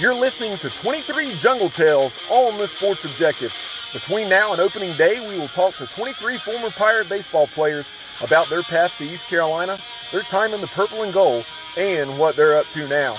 [0.00, 3.52] You're listening to 23 Jungle Tales all on the Sports Objective.
[3.92, 7.84] Between now and opening day, we will talk to 23 former Pirate baseball players
[8.22, 9.78] about their path to East Carolina,
[10.10, 11.44] their time in the purple and gold,
[11.76, 13.18] and what they're up to now.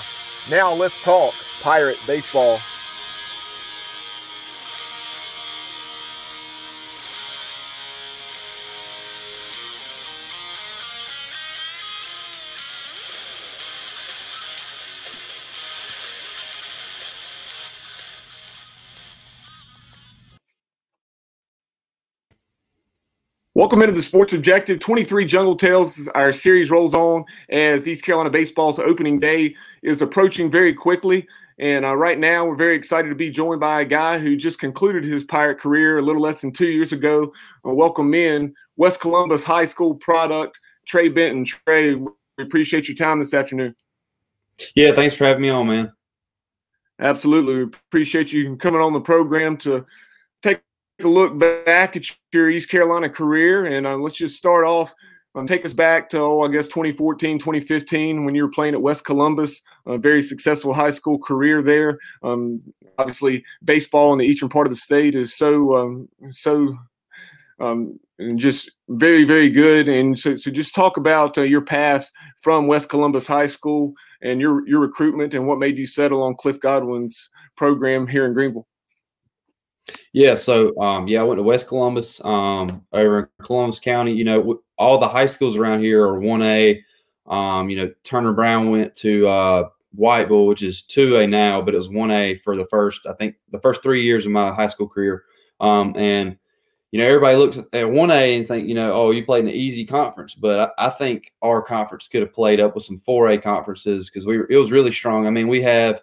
[0.50, 2.58] Now let's talk Pirate baseball.
[23.62, 26.08] Welcome into the Sports Objective 23 Jungle Tales.
[26.16, 29.54] Our series rolls on as East Carolina Baseball's opening day
[29.84, 31.28] is approaching very quickly.
[31.60, 34.58] And uh, right now, we're very excited to be joined by a guy who just
[34.58, 37.32] concluded his pirate career a little less than two years ago.
[37.64, 41.44] Uh, welcome in West Columbus High School product, Trey Benton.
[41.44, 42.10] Trey, we
[42.40, 43.76] appreciate your time this afternoon.
[44.74, 45.92] Yeah, thanks for having me on, man.
[46.98, 47.54] Absolutely.
[47.54, 49.86] We appreciate you coming on the program to
[51.00, 54.94] a look back at your East Carolina career, and uh, let's just start off.
[55.34, 58.82] Um, take us back to, oh, I guess, 2014, 2015, when you were playing at
[58.82, 59.62] West Columbus.
[59.86, 61.98] A very successful high school career there.
[62.22, 62.60] Um,
[62.98, 66.76] obviously, baseball in the eastern part of the state is so, um, so,
[67.60, 67.98] um,
[68.34, 69.88] just very, very good.
[69.88, 72.10] And so, so just talk about uh, your path
[72.42, 76.36] from West Columbus High School and your your recruitment and what made you settle on
[76.36, 78.66] Cliff Godwin's program here in Greenville.
[80.12, 84.12] Yeah, so um, yeah, I went to West Columbus um, over in Columbus County.
[84.12, 86.82] You know, all the high schools around here are one A.
[87.26, 91.74] Um, you know, Turner Brown went to uh, Whiteville, which is two A now, but
[91.74, 94.52] it was one A for the first, I think, the first three years of my
[94.52, 95.24] high school career.
[95.60, 96.36] Um, and
[96.90, 99.50] you know, everybody looks at one A and think, you know, oh, you played in
[99.50, 102.98] an easy conference, but I, I think our conference could have played up with some
[102.98, 105.26] four A conferences because we were, it was really strong.
[105.26, 106.02] I mean, we have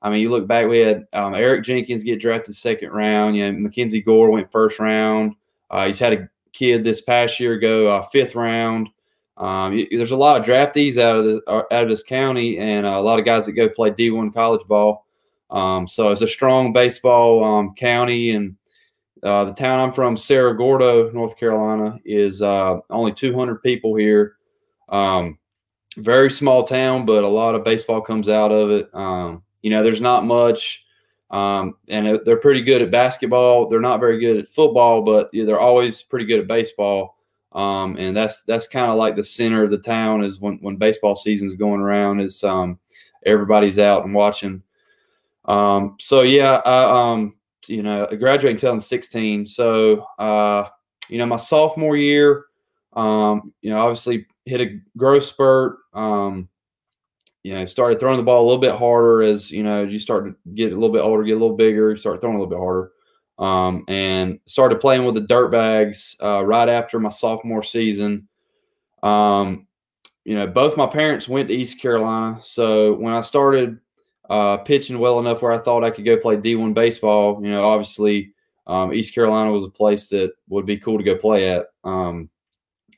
[0.00, 3.36] I mean, you look back, we had um, Eric Jenkins get drafted second round.
[3.36, 5.34] You know, Mackenzie Gore went first round.
[5.70, 8.88] Uh, he's had a kid this past year go uh, fifth round.
[9.36, 12.58] Um, you, there's a lot of draftees out of the, uh, out of this county,
[12.58, 15.06] and uh, a lot of guys that go play D1 college ball.
[15.50, 18.56] Um, so it's a strong baseball um, county, and
[19.22, 24.36] uh, the town I'm from, Cerro Gordo, North Carolina, is uh, only 200 people here.
[24.88, 25.38] Um,
[25.96, 28.94] very small town, but a lot of baseball comes out of it.
[29.62, 30.84] You know, there's not much,
[31.30, 33.68] um, and they're pretty good at basketball.
[33.68, 37.18] They're not very good at football, but they're always pretty good at baseball.
[37.52, 40.76] Um, and that's that's kind of like the center of the town is when when
[40.76, 42.78] baseball season's going around is um,
[43.24, 44.62] everybody's out and watching.
[45.46, 47.34] Um, so yeah, I, um,
[47.66, 49.46] you know, in 2016.
[49.46, 50.68] So uh,
[51.08, 52.44] you know, my sophomore year,
[52.92, 55.78] um, you know, obviously hit a growth spurt.
[55.94, 56.48] Um,
[57.42, 60.26] you know, started throwing the ball a little bit harder as you know you start
[60.26, 62.58] to get a little bit older, get a little bigger, start throwing a little bit
[62.58, 62.92] harder,
[63.38, 68.28] um, and started playing with the dirt bags uh, right after my sophomore season.
[69.02, 69.66] Um,
[70.24, 73.78] you know, both my parents went to East Carolina, so when I started
[74.28, 77.66] uh, pitching well enough where I thought I could go play D1 baseball, you know,
[77.66, 78.34] obviously
[78.66, 81.68] um, East Carolina was a place that would be cool to go play at.
[81.82, 82.28] Um,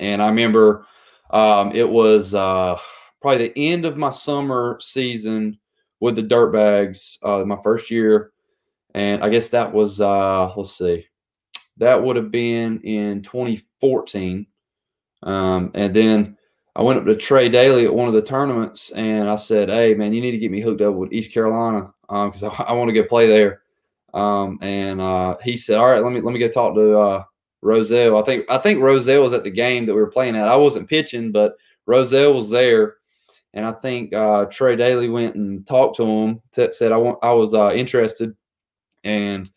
[0.01, 0.87] and I remember
[1.31, 2.35] um, it was.
[2.35, 2.79] Uh,
[3.21, 5.59] probably the end of my summer season
[6.01, 8.33] with the Dirtbags, uh, my first year,
[8.95, 11.07] and I guess that was uh, let's see,
[11.77, 14.47] that would have been in 2014,
[15.23, 16.37] um, and then
[16.77, 19.95] I went up to Trey Daly at one of the tournaments, and I said, "Hey,
[19.95, 22.73] man, you need to get me hooked up with East Carolina because um, I, I
[22.73, 23.63] want to go play there."
[24.15, 27.25] Um, and uh, he said, "All right, let me let me go talk to uh,
[27.65, 28.21] Roszel.
[28.21, 30.49] I think I think Roszel was at the game that we were playing at.
[30.49, 31.57] I wasn't pitching, but
[31.89, 32.97] Roszel was there."
[33.53, 37.19] And I think uh, Trey Daly went and talked to him, t- said I want
[37.23, 38.35] I was uh, interested,
[39.03, 39.51] and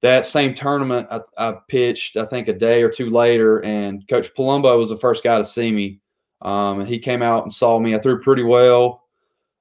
[0.00, 4.32] that same tournament I, I, pitched I think a day or two later, and Coach
[4.34, 6.00] Palumbo was the first guy to see me,
[6.42, 7.94] um, and he came out and saw me.
[7.94, 9.02] I threw pretty well,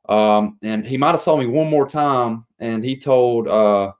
[0.09, 3.93] um, and he might have saw me one more time, and he told uh,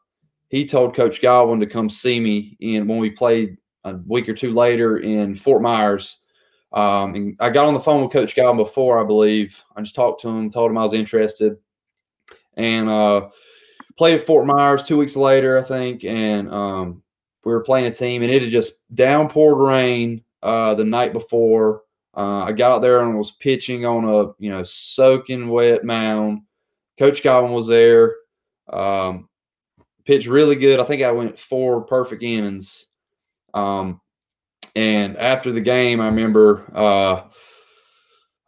[0.49, 4.33] he told Coach Godwin to come see me, and when we played a week or
[4.35, 6.20] two later in Fort Myers
[6.73, 9.61] um, and I got on the phone with Coach Godwin before, I believe.
[9.75, 11.57] I just talked to him, told him I was interested,
[12.55, 13.29] and uh,
[13.97, 16.05] played at Fort Myers two weeks later, I think.
[16.05, 17.03] And um,
[17.43, 21.83] we were playing a team, and it had just downpoured rain uh, the night before.
[22.15, 26.41] Uh, I got out there and was pitching on a you know soaking wet mound.
[26.97, 28.15] Coach Godwin was there.
[28.71, 29.27] Um,
[30.05, 30.79] pitched really good.
[30.79, 32.87] I think I went four perfect innings.
[33.53, 33.99] Um,
[34.75, 37.23] and after the game, I remember, uh,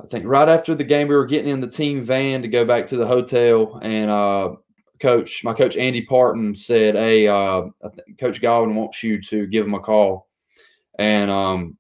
[0.02, 2.66] I think right after the game, we were getting in the team van to go
[2.66, 4.56] back to the hotel, and uh,
[5.00, 7.64] coach, my coach Andy Parton said, "Hey, uh,
[8.20, 10.28] Coach Godwin wants you to give him a call,"
[10.98, 11.78] and um,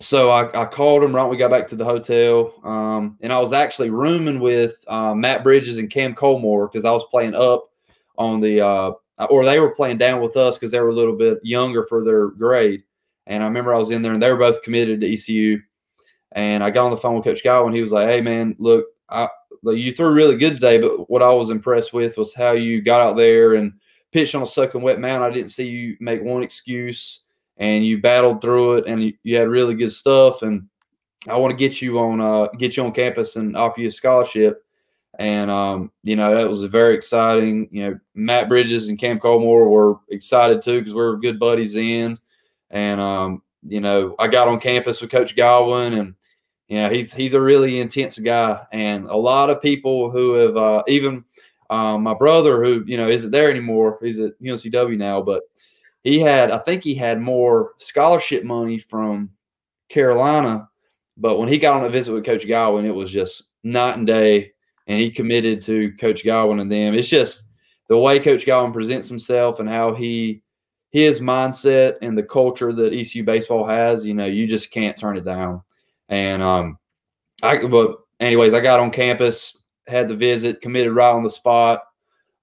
[0.00, 3.32] so I, I, called him right when we got back to the hotel, um, and
[3.32, 7.34] I was actually rooming with uh, Matt Bridges and Cam Colmore because I was playing
[7.34, 7.70] up
[8.16, 8.92] on the, uh,
[9.28, 12.04] or they were playing down with us because they were a little bit younger for
[12.04, 12.84] their grade.
[13.28, 15.60] And I remember I was in there, and they were both committed to ECU.
[16.32, 17.74] And I got on the phone with Coach Godwin.
[17.74, 19.28] He was like, "Hey, man, look, I,
[19.62, 23.00] you threw really good today, but what I was impressed with was how you got
[23.00, 23.72] out there and
[24.12, 25.22] pitched on a sucking wet mound.
[25.22, 27.20] I didn't see you make one excuse."
[27.60, 30.68] and you battled through it and you, you had really good stuff and
[31.26, 33.92] I want to get you on uh, get you on campus and offer you a
[33.92, 34.64] scholarship.
[35.18, 37.68] And um, you know that was a very exciting.
[37.72, 41.74] You know Matt Bridges and Cam Colmore were excited too because we were good buddies
[41.74, 42.18] in.
[42.70, 46.14] And um, you know I got on campus with Coach Godwin, and
[46.68, 48.60] you know he's he's a really intense guy.
[48.72, 51.24] And a lot of people who have uh, even
[51.70, 53.98] um, my brother who you know isn't there anymore.
[54.02, 55.42] He's at UNCW now, but
[56.04, 59.30] he had, I think he had more scholarship money from
[59.88, 60.68] Carolina,
[61.16, 64.06] but when he got on a visit with Coach Godwin, it was just night and
[64.06, 64.52] day.
[64.86, 66.94] And he committed to Coach Godwin and them.
[66.94, 67.42] It's just
[67.88, 70.42] the way Coach Godwin presents himself and how he
[70.90, 75.16] his mindset and the culture that ECU baseball has, you know, you just can't turn
[75.16, 75.62] it down.
[76.08, 76.78] And um
[77.42, 79.56] I but anyways, I got on campus,
[79.86, 81.82] had the visit, committed right on the spot.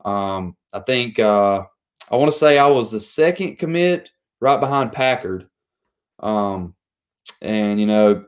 [0.04, 1.64] Um, I think uh
[2.12, 5.48] I want to say I was the second commit right behind Packard.
[6.20, 6.76] Um,
[7.42, 8.26] and, you know,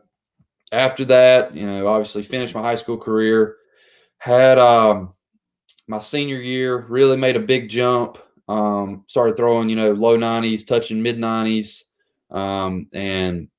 [0.71, 3.57] after that, you know, obviously finished my high school career,
[4.17, 5.13] had um,
[5.87, 8.17] my senior year, really made a big jump.
[8.47, 11.83] Um, started throwing, you know, low 90s, touching mid 90s,
[12.31, 13.49] um, and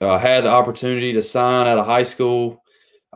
[0.00, 2.62] uh, had the opportunity to sign out of high school.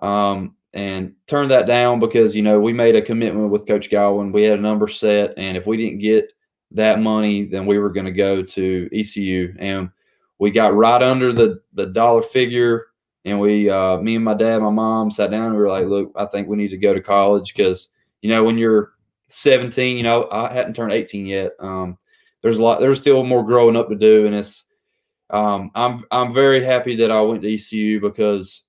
[0.02, 4.32] Um, and turned that down because you know we made a commitment with Coach Godwin.
[4.32, 6.32] We had a number set, and if we didn't get
[6.72, 9.88] that money, then we were going to go to ECU, and
[10.38, 12.86] we got right under the the dollar figure.
[13.26, 15.86] And we, uh, me and my dad, my mom, sat down and we were like,
[15.86, 17.88] "Look, I think we need to go to college because
[18.20, 18.92] you know when you're
[19.28, 21.52] 17, you know I hadn't turned 18 yet.
[21.58, 21.98] Um,
[22.42, 24.64] there's a lot, there's still more growing up to do, and it's
[25.30, 28.66] um, I'm I'm very happy that I went to ECU because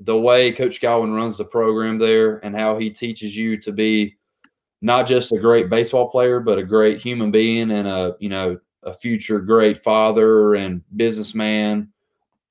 [0.00, 4.16] the way Coach Godwin runs the program there and how he teaches you to be
[4.80, 8.58] not just a great baseball player, but a great human being and a you know
[8.84, 11.88] a future great father and businessman.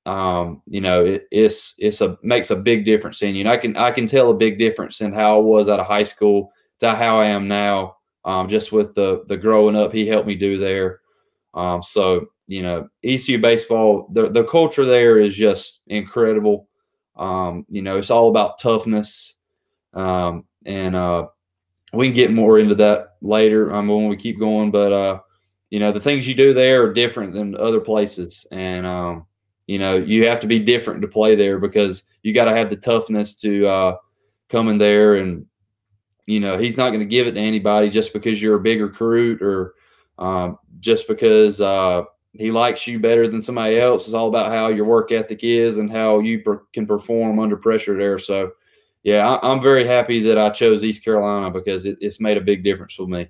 [0.04, 3.40] Um, you know, it, it's it's a makes a big difference in you.
[3.40, 5.86] And I can I can tell a big difference in how I was out of
[5.86, 6.52] high school
[6.82, 7.96] to how I am now.
[8.24, 11.00] Um, just with the the growing up he helped me do there.
[11.54, 16.68] Um, so you know, ECU baseball, the the culture there is just incredible.
[17.16, 19.34] Um, you know, it's all about toughness.
[19.94, 21.26] Um, and uh,
[21.92, 24.70] we can get more into that later um, when we keep going.
[24.70, 25.20] But, uh,
[25.70, 28.46] you know, the things you do there are different than other places.
[28.52, 29.26] And, um,
[29.66, 32.70] you know, you have to be different to play there because you got to have
[32.70, 33.96] the toughness to uh,
[34.48, 35.16] come in there.
[35.16, 35.46] And,
[36.32, 38.80] you know, he's not going to give it to anybody just because you're a big
[38.80, 39.74] recruit or
[40.18, 44.06] um, just because, uh, he likes you better than somebody else.
[44.06, 47.56] It's all about how your work ethic is and how you per- can perform under
[47.56, 48.18] pressure there.
[48.18, 48.52] So,
[49.02, 52.40] yeah, I, am very happy that I chose East Carolina because it, it's made a
[52.40, 53.28] big difference for me.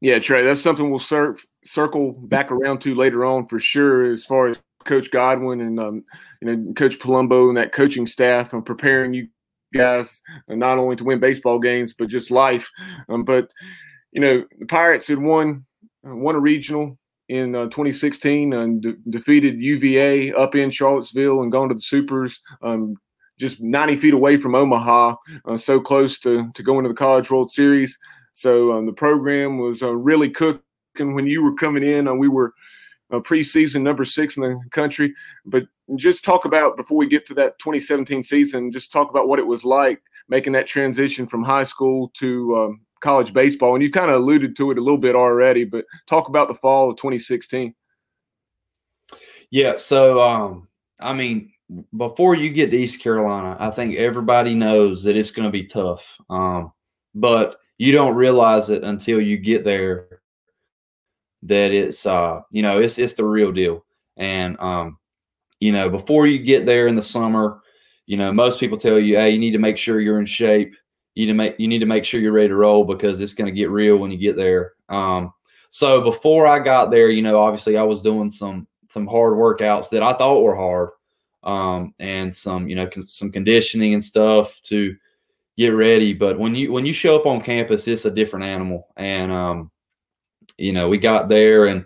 [0.00, 4.12] Yeah, Trey, that's something we'll cir- circle back around to later on for sure.
[4.12, 6.04] As far as Coach Godwin and um,
[6.40, 9.28] you know Coach Palumbo and that coaching staff and preparing you
[9.72, 12.70] guys not only to win baseball games but just life.
[13.08, 13.50] Um, but
[14.12, 15.64] you know the Pirates had won
[16.02, 16.98] won a regional
[17.28, 22.40] in uh, 2016 and de- defeated UVA up in Charlottesville and gone to the Supers,
[22.62, 22.96] um,
[23.38, 25.14] just 90 feet away from Omaha,
[25.46, 27.96] uh, so close to, to going to the College World Series.
[28.34, 30.62] So um, the program was uh, really cooking
[31.14, 32.06] when you were coming in.
[32.06, 32.52] Uh, we were
[33.10, 35.14] uh, preseason number six in the country.
[35.46, 35.64] But
[35.96, 39.46] just talk about, before we get to that 2017 season, just talk about what it
[39.46, 44.10] was like making that transition from high school to um, college baseball, and you kind
[44.10, 47.74] of alluded to it a little bit already, but talk about the fall of 2016.
[49.50, 50.68] Yeah, so um,
[51.00, 51.52] I mean,
[51.96, 55.64] before you get to East Carolina, I think everybody knows that it's going to be
[55.64, 56.72] tough, um,
[57.14, 60.20] but you don't realize it until you get there
[61.42, 63.84] that it's uh, you know it's it's the real deal,
[64.16, 64.98] and um,
[65.62, 67.60] you know before you get there in the summer,
[68.06, 70.74] you know most people tell you, hey, you need to make sure you're in shape
[71.14, 73.34] you need to make you need to make sure you're ready to roll because it's
[73.34, 74.72] going to get real when you get there.
[74.88, 75.32] Um,
[75.70, 79.90] so before I got there, you know, obviously I was doing some some hard workouts
[79.90, 80.90] that I thought were hard,
[81.42, 84.96] um, and some you know con- some conditioning and stuff to
[85.58, 86.14] get ready.
[86.14, 88.88] But when you when you show up on campus, it's a different animal.
[88.96, 89.70] And um,
[90.56, 91.84] you know, we got there and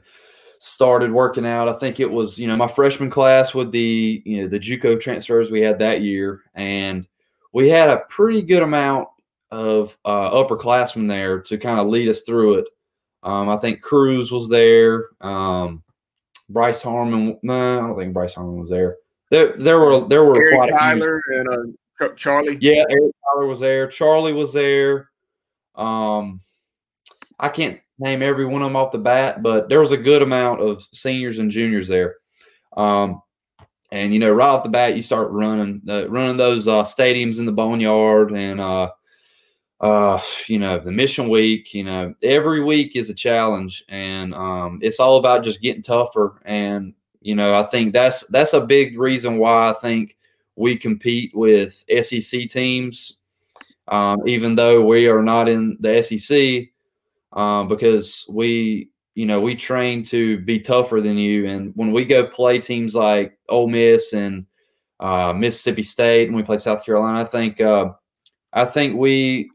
[0.66, 1.68] started working out.
[1.68, 5.00] I think it was you know my freshman class with the you know the JUCO
[5.00, 7.06] transfers we had that year, and
[7.52, 9.08] we had a pretty good amount
[9.50, 12.66] of uh, upperclassmen there to kind of lead us through it.
[13.23, 15.06] Um, I think Cruz was there.
[15.20, 15.82] Um,
[16.49, 17.38] Bryce Harmon.
[17.42, 18.96] No, I don't think Bryce Harmon was there.
[19.30, 21.40] There, there were there were Eric quite a Tyler few.
[21.40, 22.58] and uh, Charlie.
[22.61, 23.87] Yeah, Eric Tyler was there.
[23.87, 25.11] Charlie was there.
[25.75, 26.40] Um,
[27.38, 30.22] I can't name every one of them off the bat, but there was a good
[30.22, 32.16] amount of seniors and juniors there.
[32.76, 33.22] Um,
[33.92, 37.38] and you know, right off the bat, you start running uh, running those uh, stadiums
[37.38, 38.90] in the boneyard, and uh,
[39.80, 41.72] uh, you know, the mission week.
[41.72, 46.40] You know, every week is a challenge, and um, it's all about just getting tougher.
[46.44, 50.16] And you know, I think that's that's a big reason why I think
[50.56, 53.18] we compete with SEC teams,
[53.88, 56.70] um, even though we are not in the SEC,
[57.37, 61.47] um, because we, you know, we train to be tougher than you.
[61.47, 64.47] And when we go play teams like Ole Miss and
[64.99, 67.93] uh, Mississippi State, and we play South Carolina, I think, uh,
[68.52, 69.50] I think we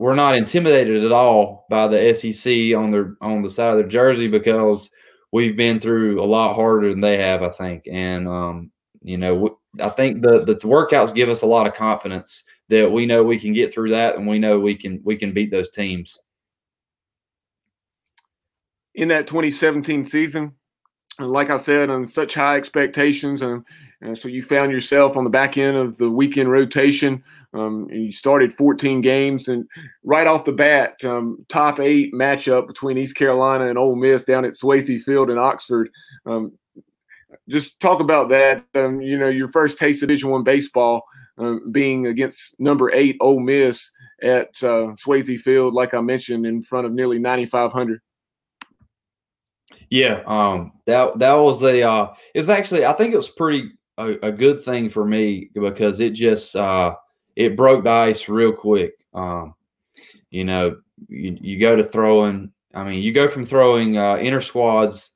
[0.00, 3.86] we're not intimidated at all by the SEC on their on the side of their
[3.86, 4.90] jersey because
[5.30, 7.84] we've been through a lot harder than they have, I think.
[7.90, 8.70] And um,
[9.02, 13.06] you know, I think the the workouts give us a lot of confidence that we
[13.06, 15.70] know we can get through that, and we know we can we can beat those
[15.70, 16.18] teams.
[18.94, 20.54] In that 2017 season,
[21.18, 23.64] like I said, on such high expectations, and,
[24.00, 27.22] and, so you found yourself on the back end of the weekend rotation.
[27.54, 29.68] Um, and you started 14 games, and
[30.02, 34.44] right off the bat, um, top eight matchup between East Carolina and Ole Miss down
[34.44, 35.88] at Swayze Field in Oxford.
[36.26, 36.52] Um,
[37.48, 38.64] just talk about that.
[38.74, 41.04] Um, you know, your first taste of Division One baseball
[41.38, 43.90] um, being against number eight Ole Miss
[44.22, 48.00] at uh, Swayze Field, like I mentioned, in front of nearly 9,500.
[49.90, 51.82] Yeah, um, that that was the.
[51.82, 55.50] Uh, it was actually I think it was pretty a, a good thing for me
[55.54, 56.94] because it just uh,
[57.36, 58.94] it broke the ice real quick.
[59.12, 59.54] Um,
[60.30, 62.50] you know, you, you go to throwing.
[62.74, 65.10] I mean, you go from throwing uh, inner squads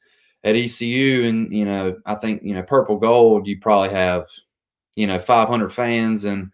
[0.44, 3.46] at ECU, and you know, I think you know purple gold.
[3.46, 4.26] You probably have
[4.94, 6.50] you know 500 fans, and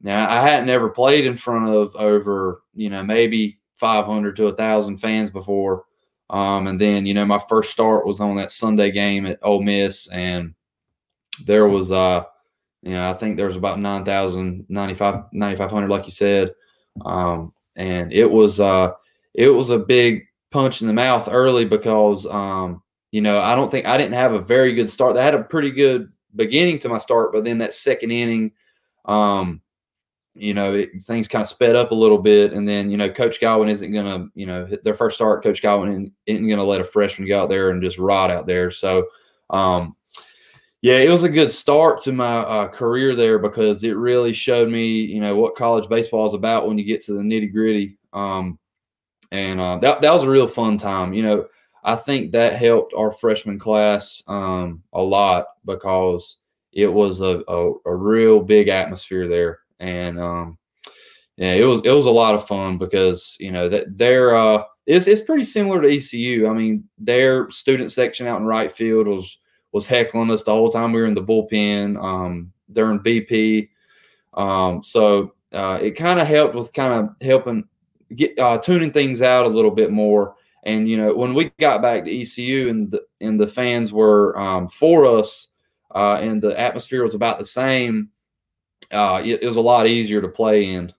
[0.00, 4.56] now I hadn't ever played in front of over you know maybe 500 to a
[4.56, 5.84] thousand fans before.
[6.32, 9.62] Um, and then you know my first start was on that Sunday game at Ole
[9.62, 10.54] Miss, and
[11.44, 12.24] there was uh
[12.82, 16.52] you know, I think there was about 9,000, 9,500, like you said.
[17.04, 18.92] Um, and it was, uh,
[19.34, 23.70] it was a big punch in the mouth early because, um, you know, I don't
[23.70, 25.16] think I didn't have a very good start.
[25.16, 28.52] I had a pretty good beginning to my start, but then that second inning,
[29.04, 29.60] um,
[30.34, 32.52] you know, it, things kind of sped up a little bit.
[32.52, 35.62] And then, you know, Coach Godwin isn't going to, you know, their first start, Coach
[35.62, 38.70] Godwin isn't going to let a freshman go out there and just rot out there.
[38.70, 39.08] So,
[39.50, 39.94] um,
[40.80, 44.68] yeah, it was a good start to my uh, career there because it really showed
[44.68, 47.98] me, you know, what college baseball is about when you get to the nitty gritty.
[48.12, 48.58] Um,
[49.30, 51.14] and uh, that that was a real fun time.
[51.14, 51.46] You know,
[51.84, 56.38] I think that helped our freshman class um, a lot because
[56.72, 60.58] it was a, a, a, real big atmosphere there, and um,
[61.36, 64.62] yeah, it was it was a lot of fun because you know that their uh,
[64.86, 66.46] it's it's pretty similar to ECU.
[66.48, 69.38] I mean, their student section out in right field was
[69.72, 73.70] was heckling us the whole time we were in the bullpen um, during BP.
[74.34, 77.64] Um, so uh, it kind of helped with kind of helping
[78.14, 80.36] get uh, tuning things out a little bit more.
[80.64, 84.38] And you know, when we got back to ECU and the and the fans were
[84.38, 85.48] um, for us,
[85.94, 88.10] uh, and the atmosphere was about the same,
[88.90, 90.92] uh, it, it was a lot easier to play in.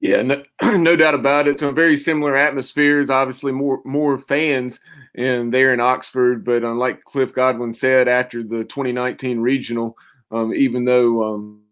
[0.00, 1.58] Yeah, no, no, doubt about it.
[1.58, 3.08] Some very similar atmospheres.
[3.08, 4.80] Obviously, more more fans
[5.14, 6.44] in there in Oxford.
[6.44, 9.96] But unlike Cliff Godwin said after the 2019 regional,
[10.30, 11.62] um, even though um,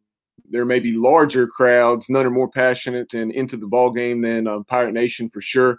[0.48, 4.46] there may be larger crowds, none are more passionate and into the ball game than
[4.46, 5.78] um, Pirate Nation for sure.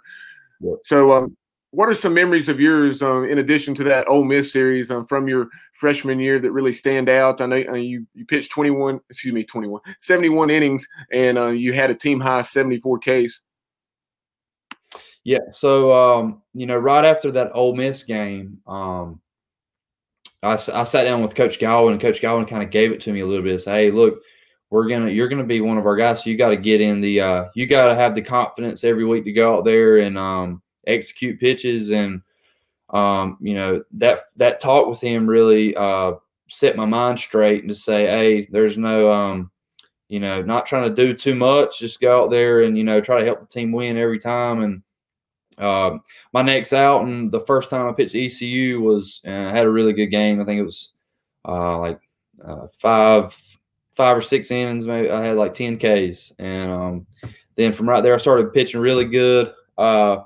[0.84, 1.36] So, um,
[1.74, 5.04] what are some memories of yours um, in addition to that Ole Miss series um,
[5.04, 7.40] from your freshman year that really stand out?
[7.40, 11.72] I know uh, you you pitched 21, excuse me, 21, 71 innings, and uh, you
[11.72, 13.40] had a team high 74 Ks.
[15.24, 19.20] Yeah, so um, you know, right after that Ole Miss game, um,
[20.44, 23.12] I, I sat down with Coach Godwin, and Coach Godwin kind of gave it to
[23.12, 23.60] me a little bit.
[23.60, 24.20] Say, hey, look,
[24.70, 26.22] we're gonna, you're gonna be one of our guys.
[26.22, 29.04] So you got to get in the, uh, you got to have the confidence every
[29.04, 32.22] week to go out there and um, execute pitches and
[32.90, 36.12] um, you know that that talk with him really uh,
[36.48, 39.50] set my mind straight and to say hey there's no um,
[40.08, 43.00] you know, not trying to do too much, just go out there and you know
[43.00, 44.62] try to help the team win every time.
[44.62, 44.82] And
[45.58, 45.98] uh,
[46.32, 49.70] my next out and the first time I pitched ECU was uh, I had a
[49.70, 50.40] really good game.
[50.40, 50.92] I think it was
[51.46, 52.00] uh, like
[52.44, 53.36] uh, five
[53.94, 54.86] five or six innings.
[54.86, 57.06] Maybe I had like ten Ks, and um,
[57.54, 59.52] then from right there I started pitching really good.
[59.78, 60.18] Uh,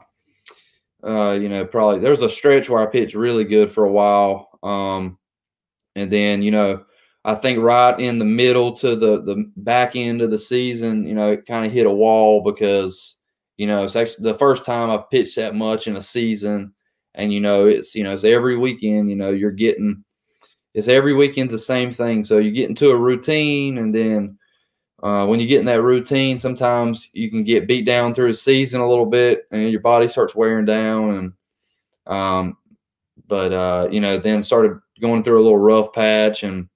[1.03, 3.93] uh, you know, probably there was a stretch where I pitched really good for a
[3.93, 4.49] while.
[4.63, 5.19] Um,
[5.95, 6.85] and then, you know,
[7.25, 11.15] I think right in the middle to the the back end of the season, you
[11.15, 13.17] know, it kind of hit a wall because,
[13.57, 16.73] you know, it's actually the first time I've pitched that much in a season.
[17.15, 20.05] And, you know, it's, you know, it's every weekend, you know, you're getting,
[20.75, 22.23] it's every weekend's the same thing.
[22.23, 24.38] So you get into a routine and then,
[25.03, 28.37] uh, when you get in that routine, sometimes you can get beat down through the
[28.37, 31.15] season a little bit, and your body starts wearing down.
[32.07, 32.57] And um,
[33.29, 36.69] but uh, you know, then started going through a little rough patch, and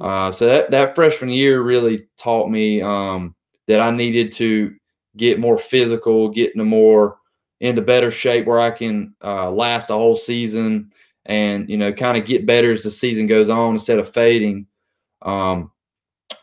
[0.00, 3.34] uh, so that that freshman year really taught me um,
[3.66, 4.74] that I needed to
[5.16, 7.18] get more physical, get into more
[7.60, 10.90] into better shape where I can uh, last a whole season,
[11.26, 14.66] and you know, kind of get better as the season goes on instead of fading.
[15.20, 15.70] Um,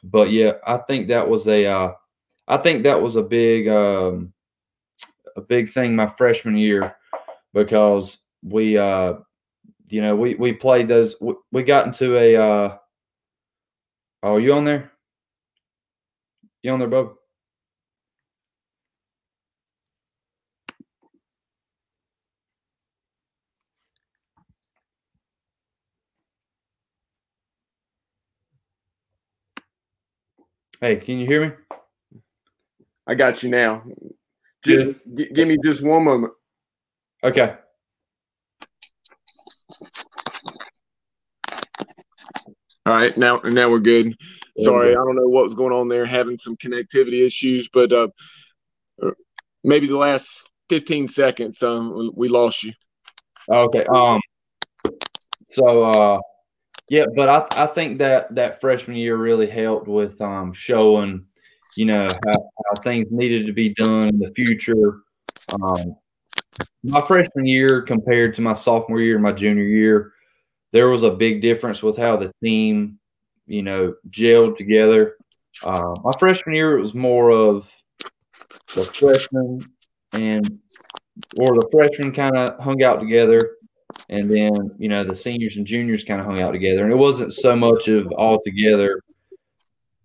[0.05, 1.93] but yeah, I think that was a, uh,
[2.47, 4.33] I think that was a big, um,
[5.35, 6.95] a big thing my freshman year
[7.53, 9.15] because we, uh,
[9.89, 11.15] you know, we we played those.
[11.21, 12.35] We, we got into a.
[12.35, 12.77] Uh,
[14.23, 14.91] oh, you on there?
[16.63, 17.13] You on there, Bob?
[30.81, 31.55] Hey, can you hear me?
[33.07, 33.83] I got you now.
[34.63, 36.33] Just, g- give me just one moment.
[37.23, 37.55] Okay.
[42.87, 44.15] All right, now now we're good.
[44.59, 48.07] Sorry, I don't know what was going on there, having some connectivity issues, but uh,
[49.01, 49.11] uh
[49.63, 52.73] maybe the last 15 seconds, um, we lost you.
[53.49, 53.85] Okay.
[53.85, 54.19] Um.
[55.49, 56.19] So, uh,
[56.89, 61.25] yeah, but I, I think that that freshman year really helped with um, showing,
[61.75, 64.99] you know, how, how things needed to be done in the future.
[65.51, 65.95] Um,
[66.83, 70.13] my freshman year compared to my sophomore year, my junior year,
[70.71, 72.99] there was a big difference with how the team,
[73.47, 75.15] you know, gelled together.
[75.63, 77.71] Uh, my freshman year, it was more of
[78.75, 79.67] the freshmen
[80.13, 80.59] and
[81.37, 83.54] or the freshmen kind of hung out together
[84.09, 86.83] and then you know the seniors and juniors kind of hung out together.
[86.83, 89.01] And it wasn't so much of all together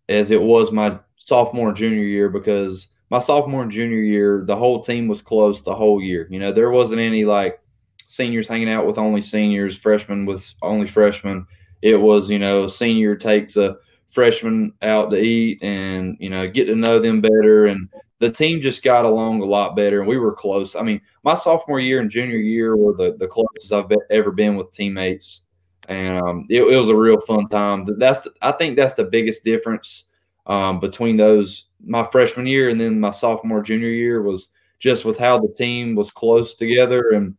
[0.09, 4.57] as it was my sophomore and junior year because my sophomore and junior year the
[4.57, 6.27] whole team was close the whole year.
[6.31, 7.61] You know there wasn't any like
[8.07, 11.47] seniors hanging out with only seniors freshmen with only freshmen.
[11.83, 13.77] It was you know senior takes a
[14.07, 17.89] freshman out to eat and you know get to know them better and
[18.21, 20.77] the team just got along a lot better and we were close.
[20.77, 24.31] I mean, my sophomore year and junior year were the, the closest I've been, ever
[24.31, 25.45] been with teammates.
[25.89, 27.87] And um, it, it, was a real fun time.
[27.99, 30.05] That's the, I think that's the biggest difference
[30.47, 35.19] um, between those my freshman year and then my sophomore junior year was just with
[35.19, 37.35] how the team was close together and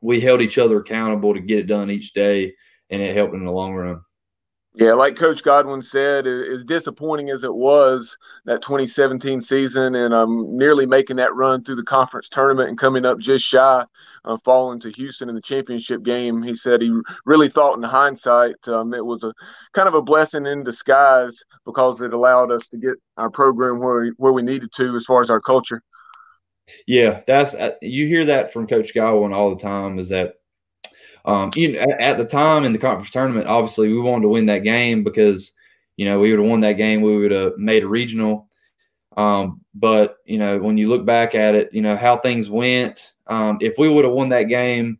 [0.00, 2.52] we held each other accountable to get it done each day
[2.90, 4.00] and it helped in the long run.
[4.76, 10.56] Yeah, like Coach Godwin said, as disappointing as it was that 2017 season, and um,
[10.56, 13.84] nearly making that run through the conference tournament and coming up just shy,
[14.24, 16.42] uh, falling to Houston in the championship game.
[16.42, 16.92] He said he
[17.24, 19.32] really thought, in hindsight, um, it was a
[19.74, 24.00] kind of a blessing in disguise because it allowed us to get our program where
[24.00, 25.82] we, where we needed to as far as our culture.
[26.88, 30.00] Yeah, that's uh, you hear that from Coach Godwin all the time.
[30.00, 30.34] Is that
[31.24, 34.28] um, you know, at, at the time in the conference tournament, obviously we wanted to
[34.28, 35.52] win that game because
[35.96, 38.48] you know we would have won that game, we would have made a regional.
[39.16, 43.12] Um, but you know, when you look back at it, you know how things went.
[43.26, 44.98] Um, if we would have won that game,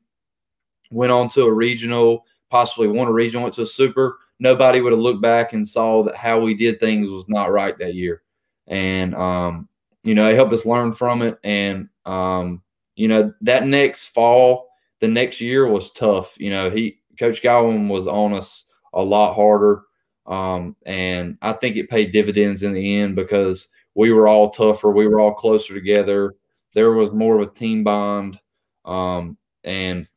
[0.91, 4.93] went on to a regional, possibly won a regional, went to a super, nobody would
[4.93, 8.23] have looked back and saw that how we did things was not right that year.
[8.67, 9.69] And um,
[10.05, 11.39] you know, it helped us learn from it.
[11.45, 12.63] And um,
[12.97, 14.69] you know, that next fall,
[15.05, 16.35] the next year was tough.
[16.39, 18.65] You know, he Coach Godwin was on us
[18.95, 19.83] a lot harder,
[20.27, 24.91] um, and I think it paid dividends in the end because we were all tougher,
[24.91, 26.37] we were all closer together.
[26.73, 28.39] There was more of a team bond,
[28.87, 30.09] um, and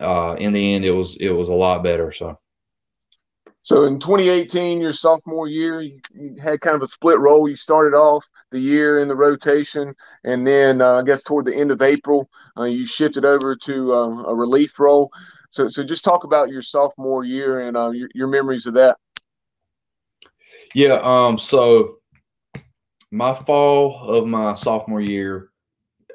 [0.00, 2.12] uh, in the end, it was it was a lot better.
[2.12, 2.39] So.
[3.70, 6.00] So in 2018, your sophomore year, you,
[6.42, 7.48] had kind of a split role.
[7.48, 11.54] You started off the year in the rotation, and then uh, I guess toward the
[11.54, 12.28] end of April,
[12.58, 15.12] uh, you shifted over to uh, a relief role.
[15.52, 18.96] So, so just talk about your sophomore year and uh, your, your memories of that.
[20.74, 20.98] Yeah.
[21.04, 21.38] Um.
[21.38, 21.98] So
[23.12, 25.52] my fall of my sophomore year,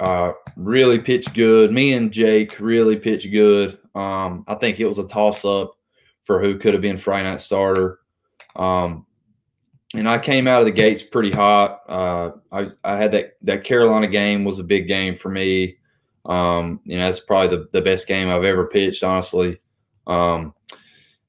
[0.01, 1.71] uh, really pitched good.
[1.71, 3.79] Me and Jake really pitched good.
[3.95, 5.74] Um, I think it was a toss up
[6.25, 7.99] for who could have been Friday night starter.
[8.55, 9.05] Um,
[9.93, 11.81] and I came out of the gates pretty hot.
[11.87, 15.77] Uh, I, I had that that Carolina game was a big game for me.
[16.25, 19.61] Um, you know, that's probably the, the best game I've ever pitched, honestly.
[20.07, 20.53] Um,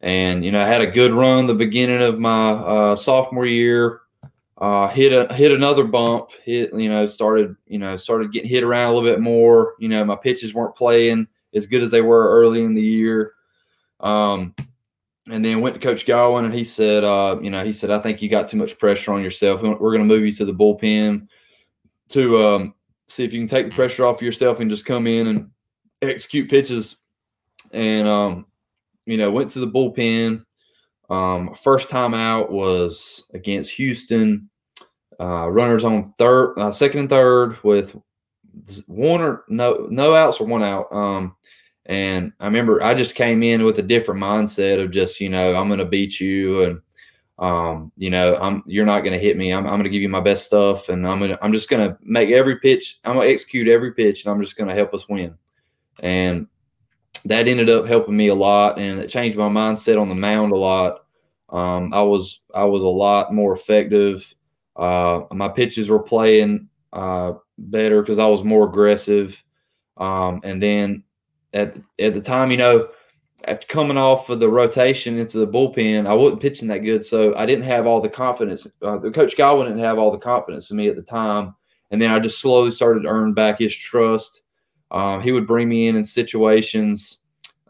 [0.00, 4.00] and you know, I had a good run the beginning of my uh, sophomore year.
[4.58, 6.30] Uh, hit a hit another bump.
[6.42, 9.74] Hit you know started you know started getting hit around a little bit more.
[9.78, 13.34] You know, my pitches weren't playing as good as they were early in the year.
[14.00, 14.54] Um,
[15.30, 17.98] and then went to Coach Godwin, and he said, uh, you know, he said, I
[17.98, 19.62] think you got too much pressure on yourself.
[19.62, 21.26] We're going to move you to the bullpen
[22.10, 22.74] to um,
[23.08, 25.50] see if you can take the pressure off yourself and just come in and
[26.02, 26.96] execute pitches.
[27.72, 28.46] And um,
[29.06, 30.44] you know, went to the bullpen.
[31.10, 34.50] Um, first time out was against Houston.
[35.18, 37.96] Uh, runners on third, uh, second and third with
[38.86, 40.92] one or no no outs or one out.
[40.92, 41.36] Um,
[41.86, 45.54] and I remember I just came in with a different mindset of just, you know,
[45.54, 46.80] I'm going to beat you and,
[47.38, 49.52] um, you know, I'm, you're not going to hit me.
[49.52, 50.88] I'm, I'm going to give you my best stuff.
[50.88, 52.98] And I'm going I'm just going to make every pitch.
[53.04, 55.34] I'm going to execute every pitch and I'm just going to help us win.
[56.00, 56.48] And
[57.24, 58.80] that ended up helping me a lot.
[58.80, 61.04] And it changed my mindset on the mound a lot.
[61.50, 64.34] Um, I was, I was a lot more effective.
[64.74, 69.42] Uh, my pitches were playing, uh, better because I was more aggressive.
[69.96, 71.04] Um, and then
[71.56, 72.88] at at the time, you know,
[73.44, 77.34] after coming off of the rotation into the bullpen, I wasn't pitching that good, so
[77.36, 78.66] I didn't have all the confidence.
[78.82, 81.54] Uh, the coach Godwin didn't have all the confidence in me at the time,
[81.90, 84.42] and then I just slowly started to earn back his trust.
[84.90, 87.18] Um, he would bring me in in situations.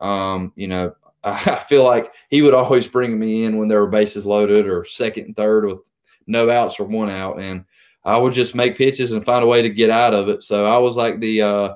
[0.01, 0.95] Um, you know,
[1.25, 4.85] I feel like he would always bring me in when there were bases loaded or
[4.85, 5.91] second and third with
[6.27, 7.65] no outs or one out, and
[8.05, 10.43] I would just make pitches and find a way to get out of it.
[10.43, 11.75] So I was like the uh,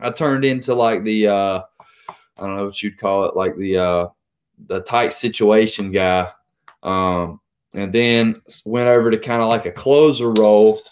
[0.00, 1.62] I turned into like the uh,
[2.08, 4.06] I don't know what you'd call it, like the uh,
[4.66, 6.30] the tight situation guy.
[6.82, 7.40] Um,
[7.74, 10.82] and then went over to kind of like a closer role.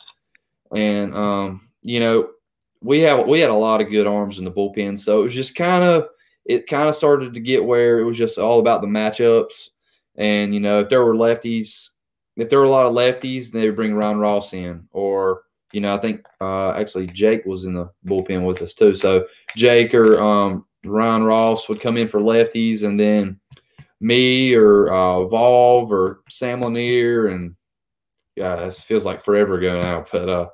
[0.75, 2.31] And um, you know,
[2.83, 5.35] we have we had a lot of good arms in the bullpen, so it was
[5.35, 6.09] just kind of
[6.45, 9.71] it kind of started to get where it was just all about the matchups.
[10.17, 11.91] And you know, if there were lefties,
[12.37, 15.81] if there were a lot of lefties, they would bring Ron Ross in, or you
[15.81, 18.95] know, I think uh, actually Jake was in the bullpen with us too.
[18.95, 23.41] So Jake or um, Ryan Ross would come in for lefties, and then
[24.01, 27.55] me or uh, Voliva or Sam Lanier, and
[28.37, 30.05] yeah, this feels like forever ago now.
[30.11, 30.49] But uh,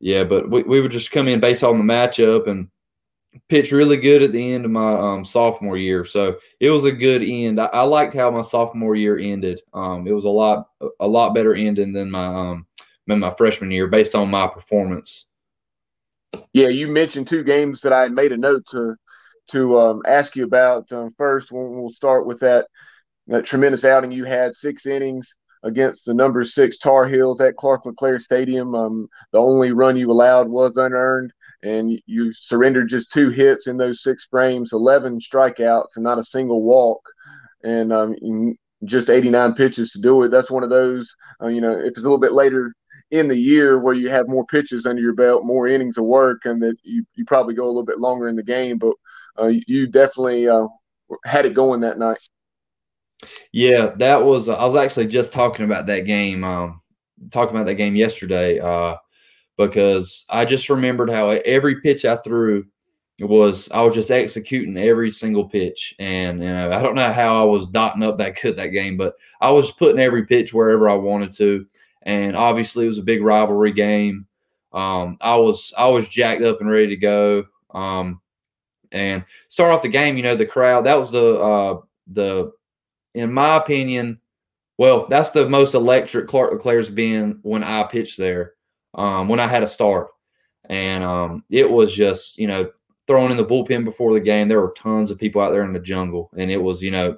[0.00, 2.68] yeah, but we, we would just come in based on the matchup and
[3.48, 6.04] pitch really good at the end of my um, sophomore year.
[6.04, 7.60] So it was a good end.
[7.60, 9.60] I, I liked how my sophomore year ended.
[9.72, 10.68] Um, it was a lot
[11.00, 12.66] a lot better ending than my um,
[13.08, 15.26] in my freshman year based on my performance.
[16.52, 18.96] Yeah, you mentioned two games that I made a note to
[19.50, 20.90] to um, ask you about.
[20.90, 22.66] Um, first, we'll, start with that
[23.26, 27.86] that tremendous outing you had, six innings against the number six Tar Heels at Clark
[27.86, 28.74] LeClair Stadium.
[28.74, 33.76] Um, the only run you allowed was unearned, and you surrendered just two hits in
[33.76, 37.00] those six frames, 11 strikeouts, and not a single walk.
[37.62, 40.30] And um, just 89 pitches to do it.
[40.30, 42.74] That's one of those, uh, you know, if it's a little bit later
[43.10, 46.44] in the year where you have more pitches under your belt, more innings of work,
[46.44, 48.78] and that you, you probably go a little bit longer in the game.
[48.78, 48.94] But
[49.38, 50.66] uh, you definitely uh,
[51.24, 52.18] had it going that night.
[53.52, 54.48] Yeah, that was.
[54.48, 56.44] I was actually just talking about that game.
[56.44, 56.80] Um,
[57.30, 58.96] talking about that game yesterday uh,
[59.56, 62.66] because I just remembered how every pitch I threw
[63.20, 67.40] was I was just executing every single pitch, and you know I don't know how
[67.40, 70.88] I was dotting up that cut that game, but I was putting every pitch wherever
[70.88, 71.66] I wanted to
[72.04, 74.26] and obviously it was a big rivalry game.
[74.72, 77.44] Um, I was I was jacked up and ready to go.
[77.70, 78.20] Um,
[78.92, 81.80] and start off the game, you know, the crowd that was the uh,
[82.12, 82.52] the
[83.14, 84.20] in my opinion,
[84.78, 88.54] well, that's the most electric Clark LeClair's been when I pitched there,
[88.94, 90.08] um, when I had a start,
[90.68, 92.70] and um, it was just you know
[93.06, 94.48] thrown in the bullpen before the game.
[94.48, 97.16] There were tons of people out there in the jungle, and it was you know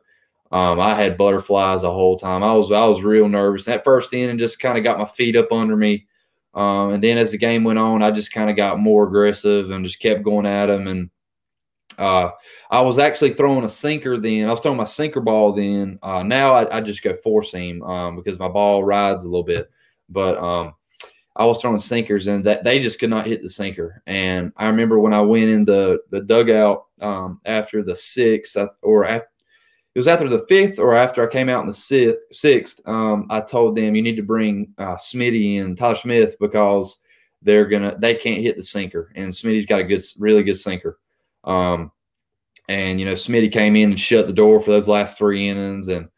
[0.53, 2.43] um, I had butterflies the whole time.
[2.43, 3.65] I was I was real nervous.
[3.65, 6.07] That first inning just kind of got my feet up under me,
[6.55, 9.71] um, and then as the game went on, I just kind of got more aggressive
[9.71, 10.87] and just kept going at them.
[10.87, 11.11] And
[11.99, 12.31] uh,
[12.71, 14.49] I was actually throwing a sinker then.
[14.49, 15.99] I was throwing my sinker ball then.
[16.03, 19.45] Uh, now I, I, just go four seam um, because my ball rides a little
[19.45, 19.71] bit.
[20.09, 20.75] But um,
[21.35, 24.03] I was throwing sinkers and that they just could not hit the sinker.
[24.07, 29.05] And I remember when I went in the the dugout um, after the sixth or
[29.05, 29.29] after
[29.97, 32.87] it was after the fifth or after I came out in the sixth.
[32.87, 36.99] Um, I told them you need to bring uh, Smitty and Tyler Smith because
[37.41, 40.99] they're gonna they can't hit the sinker, and Smitty's got a good, really good sinker.
[41.45, 41.93] Um,
[42.69, 45.89] and you know, Smitty came in and shut the door for those last three innings,
[45.89, 46.11] and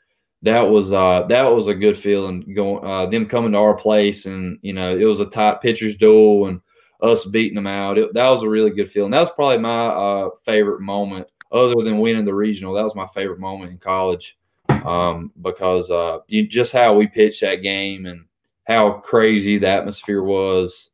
[0.42, 4.26] that was uh that was a good feeling going uh, them coming to our place,
[4.26, 6.60] and you know, it was a tight pitcher's duel, and
[7.00, 7.96] us beating them out.
[7.96, 9.12] It, that was a really good feeling.
[9.12, 13.06] That was probably my uh, favorite moment other than winning the regional, that was my
[13.06, 14.36] favorite moment in college
[14.68, 18.24] um, because uh, you, just how we pitched that game and
[18.66, 20.90] how crazy the atmosphere was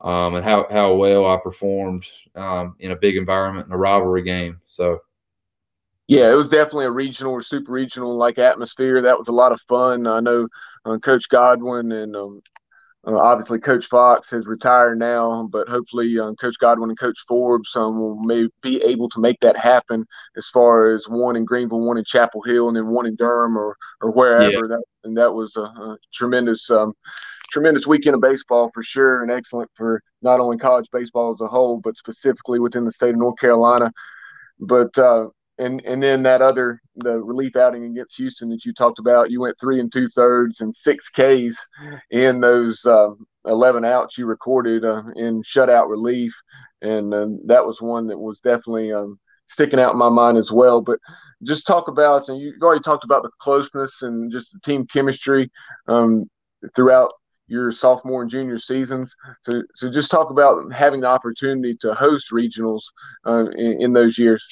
[0.00, 4.22] um, and how, how well I performed um, in a big environment in a rivalry
[4.22, 4.60] game.
[4.66, 5.00] So,
[6.06, 9.02] yeah, it was definitely a regional or super regional like atmosphere.
[9.02, 10.06] That was a lot of fun.
[10.06, 10.48] I know
[10.84, 12.42] uh, Coach Godwin and um,
[13.06, 17.74] uh, obviously, Coach Fox has retired now, but hopefully, um, Coach Godwin and Coach Forbes
[17.74, 20.04] um, will may be able to make that happen.
[20.36, 23.56] As far as one in Greenville, one in Chapel Hill, and then one in Durham
[23.56, 24.50] or or wherever.
[24.50, 24.60] Yeah.
[24.68, 26.92] That and that was a, a tremendous, um,
[27.50, 31.46] tremendous weekend of baseball for sure, and excellent for not only college baseball as a
[31.46, 33.90] whole, but specifically within the state of North Carolina.
[34.58, 35.28] But uh,
[35.60, 39.40] and and then that other the relief outing against Houston that you talked about, you
[39.40, 41.56] went three and two thirds and six Ks
[42.10, 43.10] in those uh,
[43.44, 46.34] eleven outs you recorded uh, in shutout relief,
[46.82, 50.50] and uh, that was one that was definitely um, sticking out in my mind as
[50.50, 50.80] well.
[50.80, 50.98] But
[51.42, 55.50] just talk about and you already talked about the closeness and just the team chemistry
[55.88, 56.28] um,
[56.74, 57.12] throughout
[57.50, 59.14] your sophomore and junior seasons.
[59.42, 62.82] So, so just talk about having the opportunity to host regionals
[63.26, 64.46] uh, in, in those years.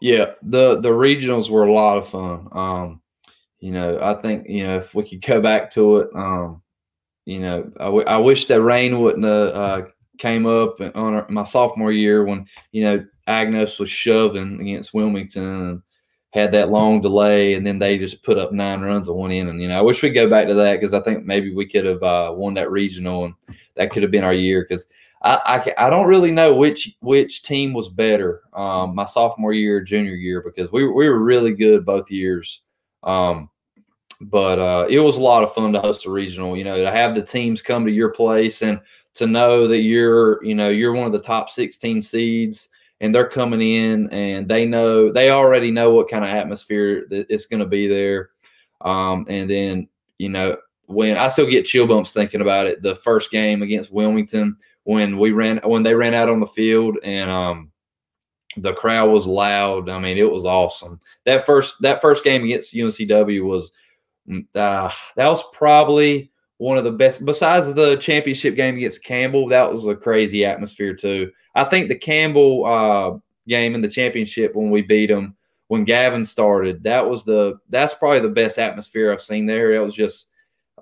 [0.00, 2.48] Yeah, the the regionals were a lot of fun.
[2.52, 3.00] Um,
[3.60, 6.62] you know, I think you know if we could go back to it, um,
[7.26, 9.82] you know, I, w- I wish that rain wouldn't have uh,
[10.18, 15.44] came up on our, my sophomore year when you know Agnos was shoving against Wilmington
[15.44, 15.82] and
[16.32, 19.60] had that long delay, and then they just put up nine runs on one inning.
[19.60, 21.86] You know, I wish we'd go back to that because I think maybe we could
[21.86, 23.34] have uh, won that regional, and
[23.76, 24.86] that could have been our year because
[25.24, 25.40] I,
[25.78, 30.14] I, I don't really know which which team was better, um, my sophomore year, junior
[30.14, 32.62] year, because we we were really good both years.
[33.04, 33.48] Um,
[34.20, 36.56] but uh, it was a lot of fun to host a regional.
[36.56, 38.80] You know, to have the teams come to your place and
[39.14, 42.68] to know that you're you know you're one of the top 16 seeds
[43.00, 47.46] and they're coming in and they know they already know what kind of atmosphere it's
[47.46, 48.30] going to be there.
[48.80, 50.56] Um, and then you know
[50.86, 55.18] when I still get chill bumps thinking about it, the first game against Wilmington when
[55.18, 57.72] we ran when they ran out on the field and um
[58.56, 59.88] the crowd was loud.
[59.88, 61.00] I mean, it was awesome.
[61.24, 63.72] That first that first game against UNCW was
[64.54, 67.24] uh, that was probably one of the best.
[67.24, 71.32] Besides the championship game against Campbell, that was a crazy atmosphere too.
[71.54, 73.18] I think the Campbell uh,
[73.48, 75.36] game in the championship when we beat them
[75.68, 79.72] when Gavin started, that was the that's probably the best atmosphere I've seen there.
[79.72, 80.28] It was just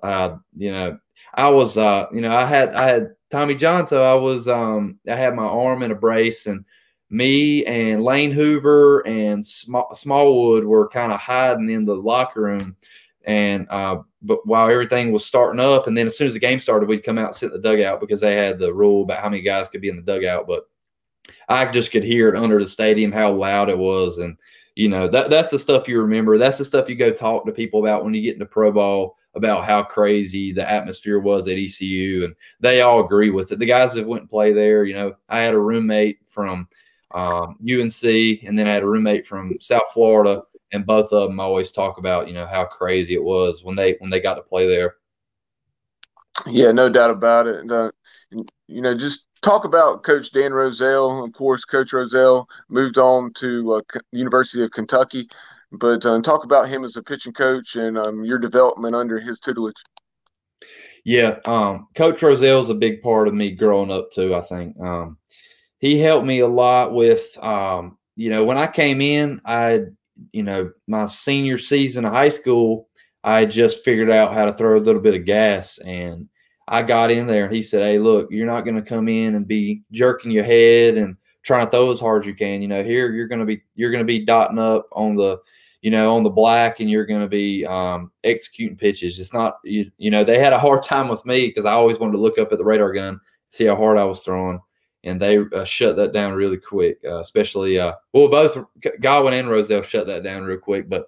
[0.03, 0.97] uh, you know
[1.33, 3.87] I was uh, you know I had I had Tommy John.
[3.87, 6.65] So I was um I had my arm in a brace and
[7.11, 12.75] me and Lane Hoover and Smallwood were kind of hiding in the locker room.
[13.25, 16.59] And uh, but while everything was starting up, and then as soon as the game
[16.59, 19.21] started, we'd come out and sit in the dugout because they had the rule about
[19.21, 20.47] how many guys could be in the dugout.
[20.47, 20.63] But
[21.47, 24.39] I just could hear it under the stadium how loud it was, and
[24.75, 26.39] you know that that's the stuff you remember.
[26.39, 29.17] That's the stuff you go talk to people about when you get into pro ball
[29.33, 33.59] about how crazy the atmosphere was at ECU, and they all agree with it.
[33.59, 36.67] The guys that went and play there, you know, I had a roommate from
[37.13, 41.39] um, UNC, and then I had a roommate from South Florida, and both of them
[41.39, 44.41] always talk about you know how crazy it was when they when they got to
[44.41, 44.95] play there.
[46.47, 47.69] Yeah, no doubt about it.
[47.69, 47.91] Uh,
[48.67, 51.27] you know, just talk about Coach Dan Roszel.
[51.27, 55.27] Of course, Coach Roszel moved on to uh, University of Kentucky.
[55.71, 59.39] But um, talk about him as a pitching coach and um, your development under his
[59.39, 59.75] tutelage.
[61.03, 64.35] Yeah, um, Coach Roszel is a big part of me growing up too.
[64.35, 65.17] I think um,
[65.79, 69.81] he helped me a lot with, um, you know, when I came in, I,
[70.31, 72.87] you know, my senior season of high school,
[73.23, 76.27] I just figured out how to throw a little bit of gas, and
[76.67, 79.35] I got in there, and he said, "Hey, look, you're not going to come in
[79.35, 82.61] and be jerking your head and trying to throw as hard as you can.
[82.61, 85.37] You know, here you're going to be you're going to be dotting up on the
[85.81, 89.17] you know, on the black and you're going to be um, executing pitches.
[89.17, 91.97] It's not, you, you know, they had a hard time with me because I always
[91.97, 94.59] wanted to look up at the radar gun, see how hard I was throwing.
[95.03, 98.55] And they uh, shut that down really quick, uh, especially, uh, well, both
[98.99, 100.87] Godwin and Roszel shut that down real quick.
[100.87, 101.07] But,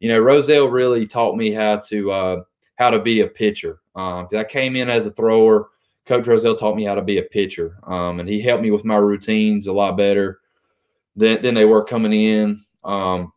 [0.00, 2.42] you know, Roszel really taught me how to, uh,
[2.76, 3.80] how to be a pitcher.
[3.96, 5.70] Um, I came in as a thrower.
[6.04, 7.78] Coach Roszel taught me how to be a pitcher.
[7.84, 10.40] Um, and he helped me with my routines a lot better
[11.16, 12.62] than, than they were coming in.
[12.84, 13.32] Um,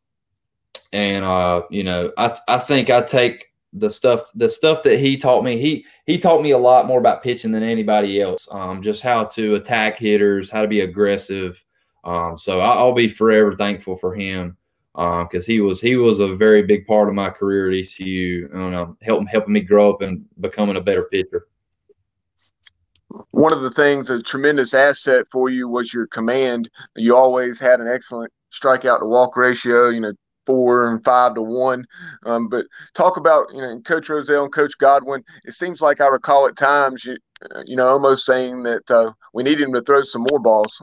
[0.94, 5.18] and uh, you know, I I think I take the stuff the stuff that he
[5.18, 5.60] taught me.
[5.60, 8.48] He he taught me a lot more about pitching than anybody else.
[8.52, 11.62] Um, just how to attack hitters, how to be aggressive.
[12.04, 14.56] Um, so I, I'll be forever thankful for him
[14.94, 18.48] because um, he was he was a very big part of my career at ECU,
[19.02, 21.48] helping helping me grow up and becoming a better pitcher.
[23.32, 26.70] One of the things, a tremendous asset for you was your command.
[26.96, 29.90] You always had an excellent strikeout to walk ratio.
[29.90, 30.14] You know,
[30.46, 31.86] four and five to one.
[32.26, 35.24] Um, but talk about you know Coach Roszel and Coach Godwin.
[35.46, 37.18] It seems like I recall at times you
[37.66, 40.82] you know almost saying that uh, we need him to throw some more balls.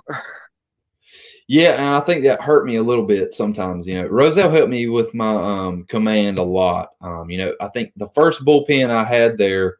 [1.52, 3.84] Yeah, and I think that hurt me a little bit sometimes.
[3.84, 6.90] You know, Roszel helped me with my um, command a lot.
[7.00, 9.78] Um, you know, I think the first bullpen I had there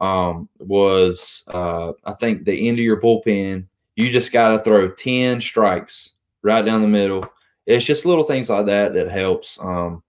[0.00, 4.90] um, was, uh, I think the end of your bullpen, you just got to throw
[4.90, 7.24] 10 strikes right down the middle.
[7.66, 9.58] It's just little things like that that helps.
[9.60, 10.02] Um,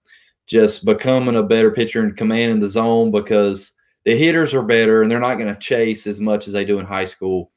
[0.47, 5.09] just becoming a better pitcher and commanding the zone because the hitters are better and
[5.09, 7.51] they're not going to chase as much as they do in high school.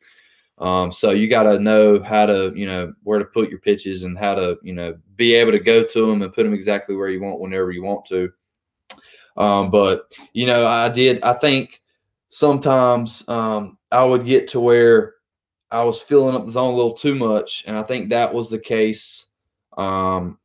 [0.56, 4.04] Um, so you got to know how to, you know, where to put your pitches
[4.04, 6.96] and how to, you know, be able to go to them and put them exactly
[6.96, 8.30] where you want whenever you want to.
[9.38, 11.22] Um, but you know, I did.
[11.22, 11.80] I think
[12.26, 15.14] sometimes um, I would get to where
[15.70, 18.50] I was filling up the zone a little too much, and I think that was
[18.50, 19.27] the case.
[19.78, 20.38] Um,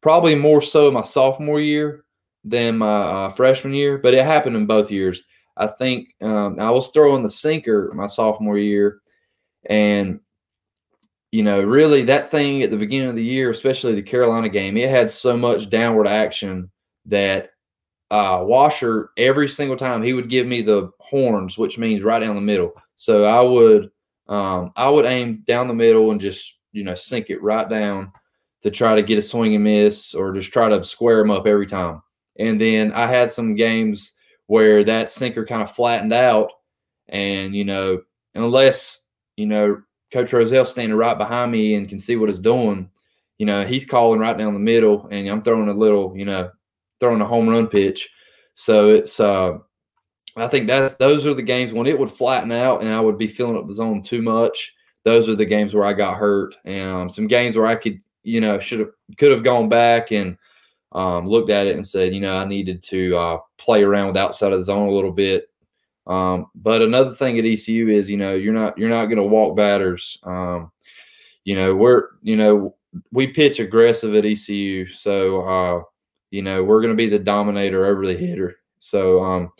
[0.00, 2.04] probably more so my sophomore year
[2.42, 5.22] than my uh, freshman year, but it happened in both years.
[5.56, 9.00] I think um, I was throwing the sinker my sophomore year
[9.66, 10.20] and
[11.30, 14.76] you know, really that thing at the beginning of the year, especially the Carolina game,
[14.76, 16.70] it had so much downward action
[17.06, 17.50] that
[18.10, 22.34] uh, Washer every single time he would give me the horns, which means right down
[22.34, 22.72] the middle.
[22.96, 23.90] So I would
[24.28, 28.12] um, I would aim down the middle and just you know sink it right down
[28.62, 31.46] to try to get a swing and miss or just try to square them up
[31.46, 32.02] every time.
[32.38, 34.12] And then I had some games
[34.46, 36.50] where that sinker kind of flattened out,
[37.08, 38.02] and you know
[38.34, 39.06] unless
[39.38, 39.80] you know,
[40.12, 42.90] Coach Roszel standing right behind me and can see what he's doing.
[43.38, 46.50] You know, he's calling right down the middle, and I'm throwing a little, you know,
[46.98, 48.10] throwing a home run pitch.
[48.54, 49.58] So it's, uh,
[50.36, 53.16] I think that's those are the games when it would flatten out and I would
[53.16, 54.74] be filling up the zone too much.
[55.04, 58.00] Those are the games where I got hurt, and um, some games where I could,
[58.28, 60.36] you know, should have could have gone back and
[60.92, 64.16] um, looked at it and said, you know, I needed to uh, play around with
[64.16, 65.48] outside of the zone a little bit
[66.08, 69.22] um, but another thing at ECU is, you know, you're not you're not going to
[69.22, 70.18] walk batters.
[70.24, 70.72] Um,
[71.44, 72.74] you know, we're you know
[73.12, 75.82] we pitch aggressive at ECU, so uh,
[76.30, 78.56] you know we're going to be the dominator over the hitter.
[78.80, 79.52] So, um,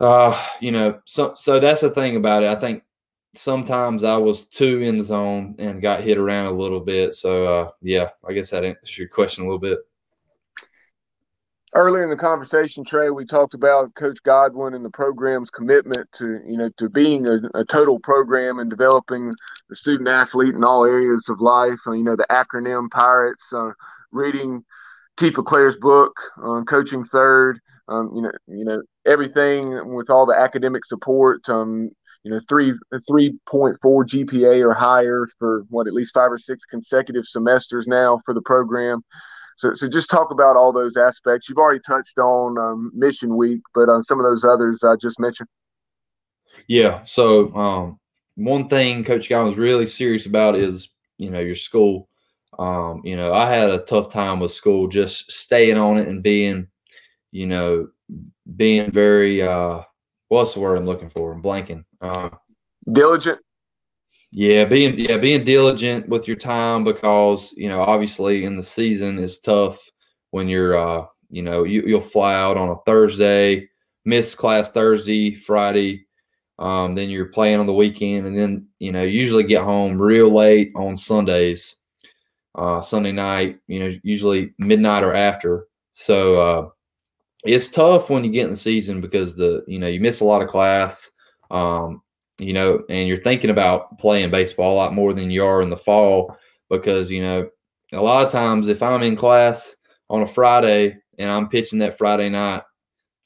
[0.00, 2.48] uh, you know, so so that's the thing about it.
[2.48, 2.82] I think
[3.34, 7.14] sometimes I was too in the zone and got hit around a little bit.
[7.14, 9.78] So, uh, yeah, I guess that answers your question a little bit
[11.74, 16.40] earlier in the conversation, Trey, we talked about Coach Godwin and the program's commitment to,
[16.46, 19.34] you know, to being a, a total program and developing
[19.68, 21.78] the student athlete in all areas of life.
[21.86, 23.70] Uh, you know, the acronym Pirates, uh,
[24.10, 24.64] reading
[25.16, 27.58] Keith LeClair's book, um, coaching third.
[27.88, 31.46] Um, you know, you know everything with all the academic support.
[31.48, 31.90] Um,
[32.24, 32.72] you know, three
[33.08, 37.86] three point four GPA or higher for what at least five or six consecutive semesters
[37.86, 39.00] now for the program.
[39.58, 41.48] So, so just talk about all those aspects.
[41.48, 45.20] You've already touched on um, Mission Week, but on some of those others I just
[45.20, 45.48] mentioned.
[46.68, 47.04] Yeah.
[47.04, 48.00] So um,
[48.36, 52.08] one thing Coach Guy was really serious about is you know your school.
[52.58, 56.22] Um, you know, I had a tough time with school, just staying on it and
[56.22, 56.68] being,
[57.30, 57.88] you know,
[58.56, 59.80] being very uh,
[60.28, 61.32] what's the word I'm looking for?
[61.32, 61.84] I'm blanking.
[62.02, 62.30] Uh,
[62.90, 63.38] Diligent.
[64.32, 69.18] Yeah, being yeah being diligent with your time because you know obviously in the season
[69.18, 69.78] is tough
[70.30, 73.68] when you're uh you know you, you'll fly out on a Thursday,
[74.06, 76.06] miss class Thursday, Friday,
[76.58, 80.30] um, then you're playing on the weekend, and then you know usually get home real
[80.30, 81.76] late on Sundays,
[82.54, 83.58] uh, Sunday night.
[83.66, 85.66] You know usually midnight or after.
[85.92, 86.68] So uh,
[87.44, 90.24] it's tough when you get in the season because the you know you miss a
[90.24, 91.10] lot of class.
[91.52, 92.02] Um,
[92.38, 95.70] you know, and you're thinking about playing baseball a lot more than you are in
[95.70, 96.36] the fall
[96.68, 97.48] because, you know,
[97.92, 99.76] a lot of times if I'm in class
[100.08, 102.62] on a Friday and I'm pitching that Friday night,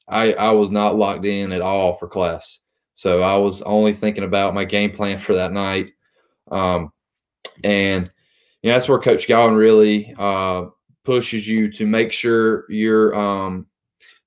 [0.09, 2.61] I, I was not locked in at all for class.
[2.95, 5.93] So I was only thinking about my game plan for that night.
[6.51, 6.93] Um,
[7.63, 8.11] and
[8.63, 10.67] you know, that's where Coach Godwin really uh,
[11.05, 13.67] pushes you to make sure you're um,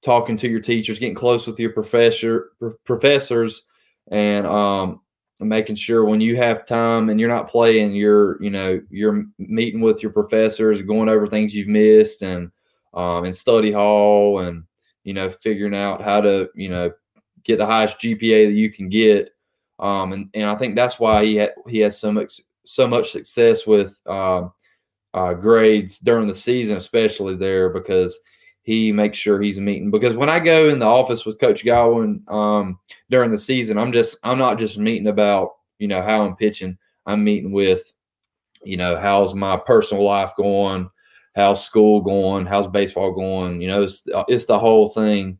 [0.01, 2.51] talking to your teachers, getting close with your professor
[2.85, 3.65] professors
[4.09, 5.01] and um,
[5.39, 9.81] making sure when you have time and you're not playing, you're you know you're meeting
[9.81, 12.51] with your professors, going over things you've missed, and
[12.93, 14.63] um, in study hall and
[15.03, 16.91] you know figuring out how to you know
[17.43, 19.33] get the highest GPA that you can get.
[19.79, 23.11] Um, and, and I think that's why he ha- he has so much so much
[23.11, 24.47] success with uh,
[25.13, 28.19] uh, grades during the season, especially there because
[28.63, 29.91] he makes sure he's meeting.
[29.91, 32.79] Because when I go in the office with Coach Godwin um,
[33.09, 36.77] during the season, I'm just I'm not just meeting about you know how I'm pitching.
[37.05, 37.91] I'm meeting with
[38.63, 40.89] you know how's my personal life going,
[41.35, 43.61] how's school going, how's baseball going.
[43.61, 45.39] You know, it's it's the whole thing.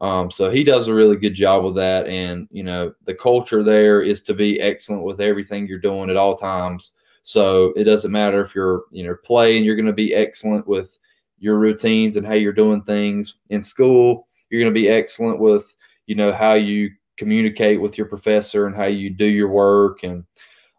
[0.00, 2.06] Um, so he does a really good job with that.
[2.06, 6.16] And, you know, the culture there is to be excellent with everything you're doing at
[6.16, 6.92] all times.
[7.22, 10.98] So it doesn't matter if you're, you know, playing, you're going to be excellent with
[11.38, 14.26] your routines and how you're doing things in school.
[14.50, 15.74] You're going to be excellent with,
[16.06, 20.24] you know, how you communicate with your professor and how you do your work and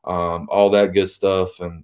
[0.05, 1.59] um, all that good stuff.
[1.59, 1.83] And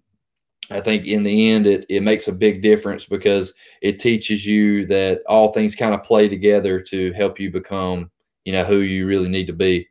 [0.69, 4.86] I think in the end, it, it makes a big difference because it teaches you
[4.88, 8.09] that all things kind of play together to help you become,
[8.45, 9.88] you know, who you really need to be.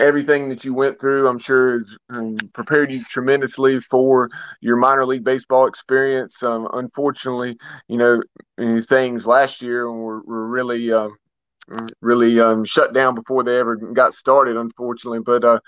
[0.00, 4.28] Everything that you went through, I'm sure, has prepared you tremendously for
[4.60, 6.42] your minor league baseball experience.
[6.42, 7.56] Um, unfortunately,
[7.86, 8.22] you know,
[8.82, 11.16] things last year were, were really um,
[12.00, 15.20] really um, shut down before they ever got started, unfortunately.
[15.20, 15.60] But uh,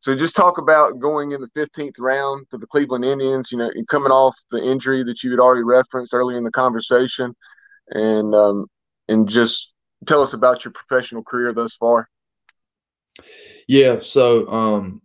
[0.00, 3.70] so just talk about going in the 15th round to the Cleveland Indians, you know,
[3.74, 7.34] and coming off the injury that you had already referenced earlier in the conversation,
[7.90, 8.66] and um,
[9.08, 9.72] and just
[10.06, 12.08] tell us about your professional career thus far.
[13.68, 15.02] Yeah, so um,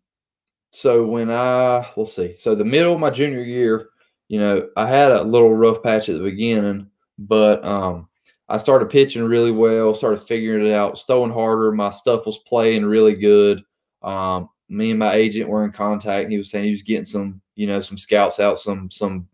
[0.71, 3.89] so when I let's see, so the middle of my junior year,
[4.27, 6.87] you know, I had a little rough patch at the beginning,
[7.19, 8.07] but um,
[8.49, 11.71] I started pitching really well, started figuring it out, throwing harder.
[11.71, 13.61] My stuff was playing really good.
[14.03, 16.23] Um, me and my agent were in contact.
[16.23, 19.27] and he was saying he was getting some, you know, some scouts out, some some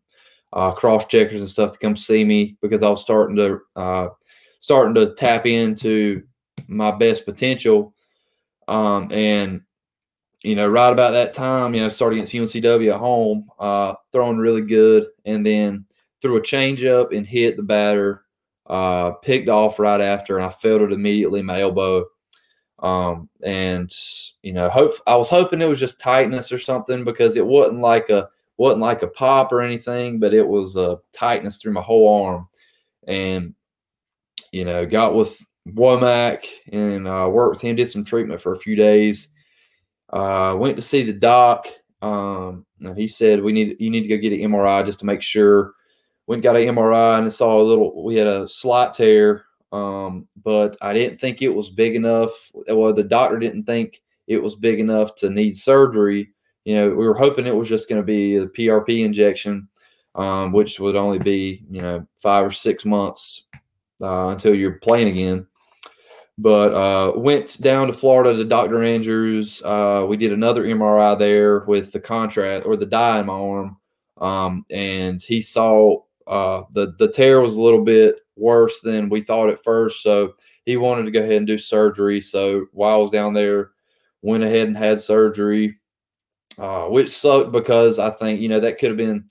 [0.54, 4.08] uh, cross checkers and stuff to come see me because I was starting to uh,
[4.60, 6.24] starting to tap into
[6.68, 7.94] my best potential.
[8.68, 9.62] Um, and
[10.44, 14.38] you know, right about that time, you know, started against UNCW at home, uh, throwing
[14.38, 15.86] really good, and then
[16.22, 18.24] threw a changeup and hit the batter,
[18.68, 22.06] uh, picked off right after, and I felt it immediately my elbow.
[22.80, 23.92] Um, and
[24.44, 27.82] you know, hope I was hoping it was just tightness or something because it wasn't
[27.82, 31.82] like a wasn't like a pop or anything, but it was a tightness through my
[31.82, 32.48] whole arm.
[33.08, 33.56] And
[34.52, 35.44] you know, got with
[35.76, 39.30] Womack and uh, worked with him, did some treatment for a few days.
[40.10, 41.68] Uh, went to see the doc.
[42.02, 45.06] Um, and he said we need you need to go get an MRI just to
[45.06, 45.74] make sure.
[46.28, 48.04] Went got an MRI and saw a little.
[48.04, 52.52] We had a slight tear um, but I didn't think it was big enough.
[52.54, 56.30] Well, the doctor didn't think it was big enough to need surgery.
[56.66, 59.68] You know, we were hoping it was just going to be a PRP injection,
[60.16, 63.44] um, which would only be you know five or six months
[64.02, 65.48] uh, until you're playing again.
[66.40, 68.84] But uh, went down to Florida to Dr.
[68.84, 69.62] Andrews.
[69.66, 73.78] Uh, we did another MRI there with the contrast or the dye in my arm,
[74.22, 79.22] um, and he saw uh, the the tear was a little bit worse than we
[79.22, 80.04] thought at first.
[80.04, 80.36] So
[80.66, 82.22] he wanted to go ahead and do surgery.
[82.22, 83.72] So while I was down there,
[84.22, 85.80] went ahead and had surgery,
[86.60, 89.26] uh, which sucked because I think you know that could have been,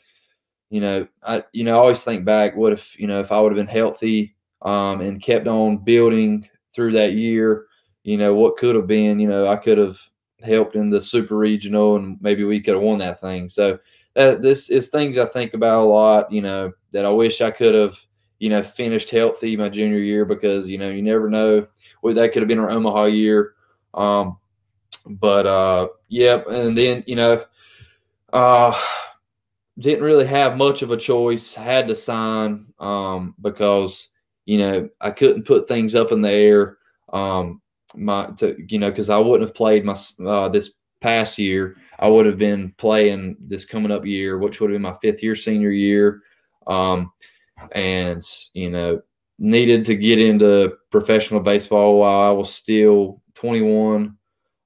[0.71, 3.39] you know, I you know I always think back, what if you know if I
[3.39, 7.67] would have been healthy um, and kept on building through that year,
[8.05, 9.99] you know what could have been, you know I could have
[10.45, 13.49] helped in the super regional and maybe we could have won that thing.
[13.49, 13.81] So
[14.15, 17.51] uh, this is things I think about a lot, you know, that I wish I
[17.51, 17.99] could have
[18.39, 21.67] you know, finished healthy my junior year because, you know, you never know.
[22.03, 23.55] Well, that could have been our Omaha year.
[23.95, 24.39] Um,
[25.07, 26.47] but, uh, yep.
[26.49, 27.45] And then, you know,
[28.33, 28.79] uh,
[29.79, 31.55] didn't really have much of a choice.
[31.55, 34.09] Had to sign um, because,
[34.47, 36.79] you know, I couldn't put things up in the air.
[37.13, 37.61] Um,
[37.95, 41.77] my, to, you know, because I wouldn't have played my uh, this past year.
[41.99, 45.23] I would have been playing this coming up year, which would have been my fifth
[45.23, 46.23] year senior year.
[46.67, 47.13] Um,
[47.73, 48.23] and
[48.55, 49.01] you know
[49.39, 54.17] needed to get into professional baseball while I was still 21.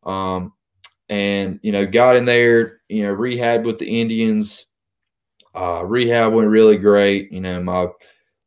[0.04, 0.52] Um,
[1.08, 4.66] and you know got in there, you know rehab with the Indians.
[5.54, 7.32] Uh, rehab went really great.
[7.32, 7.88] You know my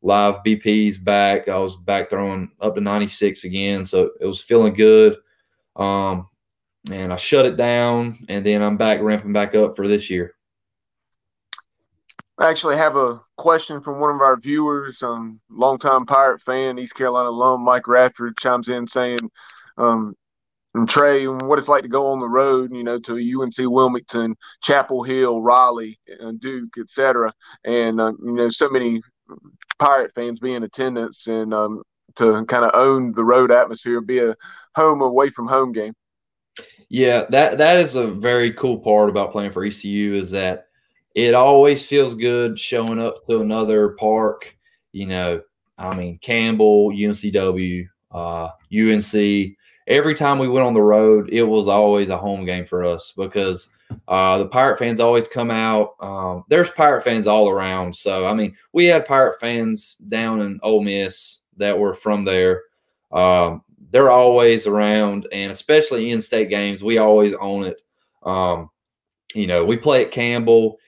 [0.04, 1.48] live BP's back.
[1.48, 5.18] I was back throwing up to 96 again, so it was feeling good.
[5.76, 6.28] Um,
[6.92, 10.36] and I shut it down, and then I'm back ramping back up for this year.
[12.38, 16.96] I actually have a question from one of our viewers, um, longtime Pirate fan, East
[16.96, 19.20] Carolina alum, Mike Radford, chimes in saying,
[19.78, 20.16] um,
[20.74, 24.36] and Trey, what it's like to go on the road, you know, to UNC Wilmington,
[24.64, 26.00] Chapel Hill, Raleigh,
[26.40, 27.32] Duke, etc.,
[27.64, 29.02] and uh, you know, so many
[29.80, 31.84] Pirate fans be in attendance and um,
[32.16, 34.36] to kind of own the road atmosphere, be a
[34.76, 35.94] home away from home game.
[36.90, 40.68] Yeah, that that is a very cool part about playing for ECU is that
[41.16, 44.56] it always feels good showing up to another park.
[44.92, 45.42] You know,
[45.78, 49.58] I mean Campbell, UNCW, uh, UNC.
[49.86, 53.14] Every time we went on the road, it was always a home game for us
[53.18, 53.70] because
[54.08, 55.96] uh, the Pirate fans always come out.
[56.00, 57.96] Um, there's Pirate fans all around.
[57.96, 62.64] So I mean, we had Pirate fans down in Ole Miss that were from there.
[63.12, 67.82] Um, they're always around, and especially in state games, we always own it.
[68.24, 68.70] Um,
[69.36, 70.80] you know, we play at Campbell.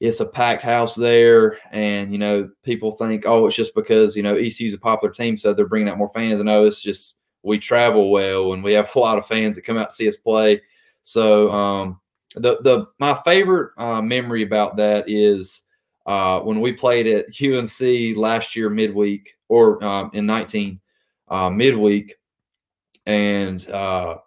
[0.00, 4.22] It's a packed house there, and you know, people think, oh, it's just because you
[4.22, 6.40] know ECU's a popular team, so they're bringing out more fans.
[6.40, 9.62] And no, it's just we travel well, and we have a lot of fans that
[9.62, 10.60] come out to see us play.
[11.02, 12.00] So, um,
[12.34, 15.62] the the my favorite uh, memory about that is
[16.06, 20.80] uh, when we played at UNC last year midweek or um, in 19
[21.28, 22.16] uh, midweek,
[23.06, 24.18] and uh,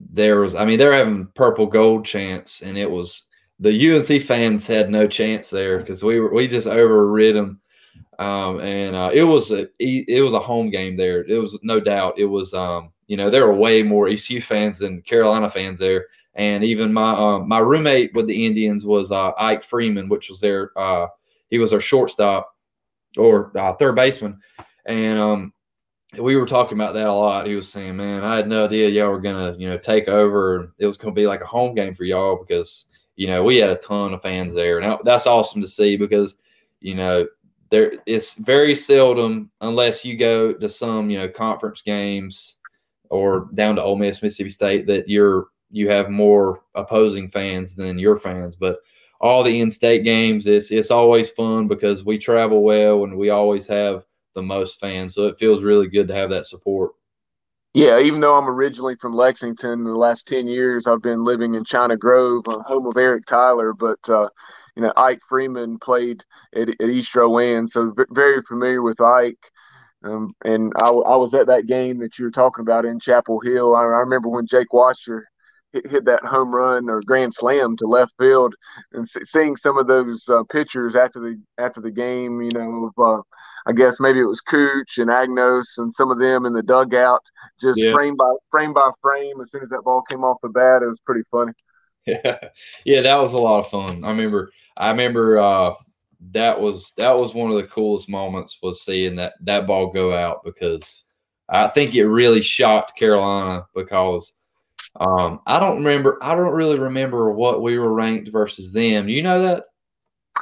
[0.00, 3.24] there was I mean they're having purple gold chance, and it was
[3.60, 7.60] the UNC fans had no chance there because we were we just overrid them.
[8.18, 11.24] Um, and uh, it was a it was a home game there.
[11.24, 12.18] It was no doubt.
[12.18, 16.06] It was um, you know there were way more ECU fans than Carolina fans there,
[16.38, 20.40] and even my um, my roommate with the Indians was uh, Ike Freeman, which was
[20.40, 21.08] their uh,
[21.50, 22.54] he was our shortstop
[23.16, 24.38] or uh, third baseman,
[24.86, 25.52] and um,
[26.16, 27.48] we were talking about that a lot.
[27.48, 30.72] He was saying, "Man, I had no idea y'all were gonna, you know, take over.
[30.78, 32.86] It was gonna be like a home game for y'all because,
[33.16, 36.36] you know, we had a ton of fans there, and that's awesome to see because,
[36.80, 37.26] you know,
[37.70, 42.58] there it's very seldom unless you go to some, you know, conference games
[43.10, 47.98] or down to Ole Miss, Mississippi State that you're you have more opposing fans than
[47.98, 48.78] your fans, but."
[49.20, 53.66] All the in-state games, it's it's always fun because we travel well and we always
[53.66, 54.04] have
[54.38, 55.14] the most fans.
[55.14, 56.92] So it feels really good to have that support.
[57.74, 61.64] Yeah, even though I'm originally from Lexington, the last 10 years I've been living in
[61.64, 63.72] China Grove, uh, home of Eric Tyler.
[63.72, 64.28] But, uh,
[64.74, 69.38] you know, Ike Freeman played at, at East Rowan, so very familiar with Ike.
[70.02, 73.40] Um, and I, I, was at that game that you were talking about in Chapel
[73.40, 73.74] Hill.
[73.74, 75.28] I, I remember when Jake Washer
[75.72, 78.54] hit, hit, that home run or grand slam to left field,
[78.92, 83.18] and seeing some of those uh, pictures after the after the game, you know, of
[83.18, 83.22] uh,
[83.66, 87.22] I guess maybe it was Cooch and Agnos and some of them in the dugout,
[87.60, 87.92] just yeah.
[87.92, 89.40] frame by frame by frame.
[89.40, 91.52] As soon as that ball came off the bat, it was pretty funny.
[92.06, 92.38] Yeah,
[92.84, 94.04] yeah, that was a lot of fun.
[94.04, 95.74] I remember, I remember uh,
[96.32, 100.14] that was that was one of the coolest moments was seeing that that ball go
[100.14, 101.02] out because
[101.48, 104.32] I think it really shocked Carolina because
[104.98, 109.08] um, I don't remember, I don't really remember what we were ranked versus them.
[109.08, 109.64] You know that?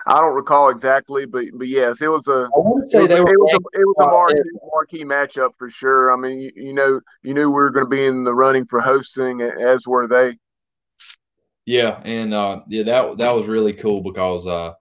[0.07, 2.49] I don't recall exactly, but but yes, it was a.
[2.55, 3.30] I want to say they were.
[3.30, 6.12] It was a, it was a marquee, marquee matchup for sure.
[6.12, 8.66] I mean, you, you know, you knew we were going to be in the running
[8.66, 10.37] for hosting, as were they.
[11.64, 14.72] Yeah, and uh, yeah, that that was really cool because uh,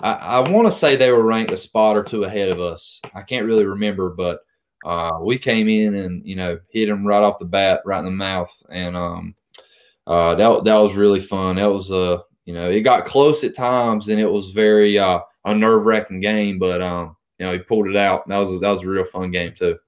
[0.00, 3.00] I, I want to say they were ranked a spot or two ahead of us.
[3.14, 4.40] I can't really remember, but
[4.84, 8.04] uh, we came in and you know hit them right off the bat, right in
[8.04, 9.34] the mouth, and um,
[10.06, 11.56] uh, that that was really fun.
[11.56, 14.98] That was a uh, you know, it got close at times and it was very
[14.98, 18.26] uh, a nerve wracking game, but um, you know, he pulled it out.
[18.26, 19.78] That was that was a real fun game too.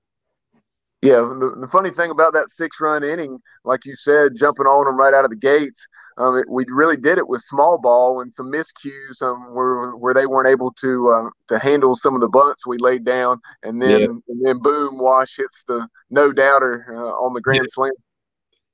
[1.01, 4.85] Yeah, the, the funny thing about that six run inning, like you said, jumping on
[4.85, 5.89] them right out of the gates,
[6.21, 10.13] um, it, we really did it with small ball and some miscues um, where where
[10.13, 13.81] they weren't able to uh, to handle some of the bunts we laid down, and
[13.81, 14.07] then yeah.
[14.07, 17.73] and then boom, Wash hits the no doubter uh, on the grand yeah.
[17.73, 17.93] slam.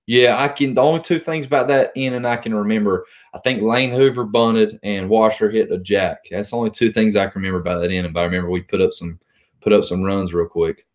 [0.07, 0.75] Yeah, I can.
[0.75, 4.79] The only two things about that inning I can remember, I think Lane Hoover bunted
[4.83, 6.25] and Washer hit a jack.
[6.31, 8.13] That's the only two things I can remember about that inning.
[8.13, 9.19] But I remember we put up some
[9.61, 10.87] put up some runs real quick.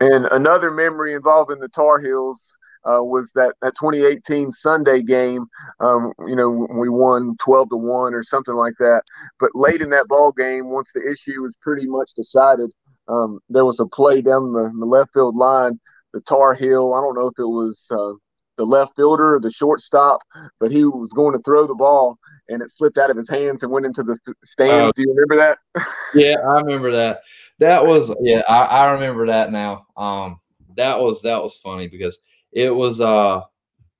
[0.00, 2.40] And another memory involving the Tar Heels
[2.84, 5.46] uh, was that that 2018 Sunday game.
[5.80, 9.02] Um, you know, we won 12 to one or something like that.
[9.38, 12.70] But late in that ball game, once the issue was pretty much decided,
[13.08, 15.80] um, there was a play down the, the left field line.
[16.12, 17.86] The Tar Heel, I don't know if it was.
[17.90, 18.18] Uh,
[18.56, 20.20] the left fielder or the shortstop,
[20.58, 22.18] but he was going to throw the ball
[22.50, 24.72] and it slipped out of his hands and went into the stands.
[24.72, 25.86] Uh, Do you remember that?
[26.14, 27.22] yeah, I remember that.
[27.58, 29.86] That was yeah, I, I remember that now.
[29.96, 30.40] Um,
[30.76, 32.18] that was that was funny because
[32.52, 33.42] it was uh,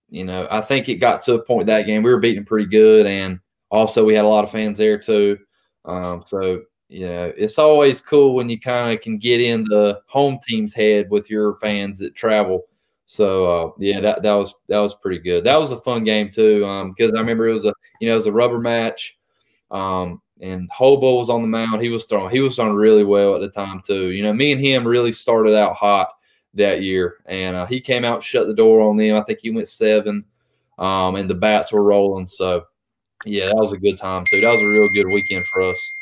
[0.08, 2.68] you know, I think it got to a point that game we were beating pretty
[2.68, 3.40] good, and
[3.70, 5.38] also we had a lot of fans there too.
[5.84, 10.00] Um, so you know, it's always cool when you kind of can get in the
[10.06, 12.66] home team's head with your fans that travel
[13.10, 15.42] so uh, yeah, that that was that was pretty good.
[15.42, 16.60] That was a fun game too,
[16.94, 19.18] because um, I remember it was a you know it was a rubber match.
[19.72, 21.82] Um, and Hobo was on the mound.
[21.82, 22.30] He was throwing.
[22.30, 24.10] He was throwing really well at the time too.
[24.10, 26.10] You know, me and him really started out hot
[26.54, 29.16] that year, and uh, he came out, shut the door on them.
[29.16, 30.24] I think he went seven,
[30.78, 32.26] um, and the bats were rolling.
[32.26, 32.64] So,
[33.24, 34.40] yeah, that was a good time too.
[34.40, 35.92] That was a real good weekend for us.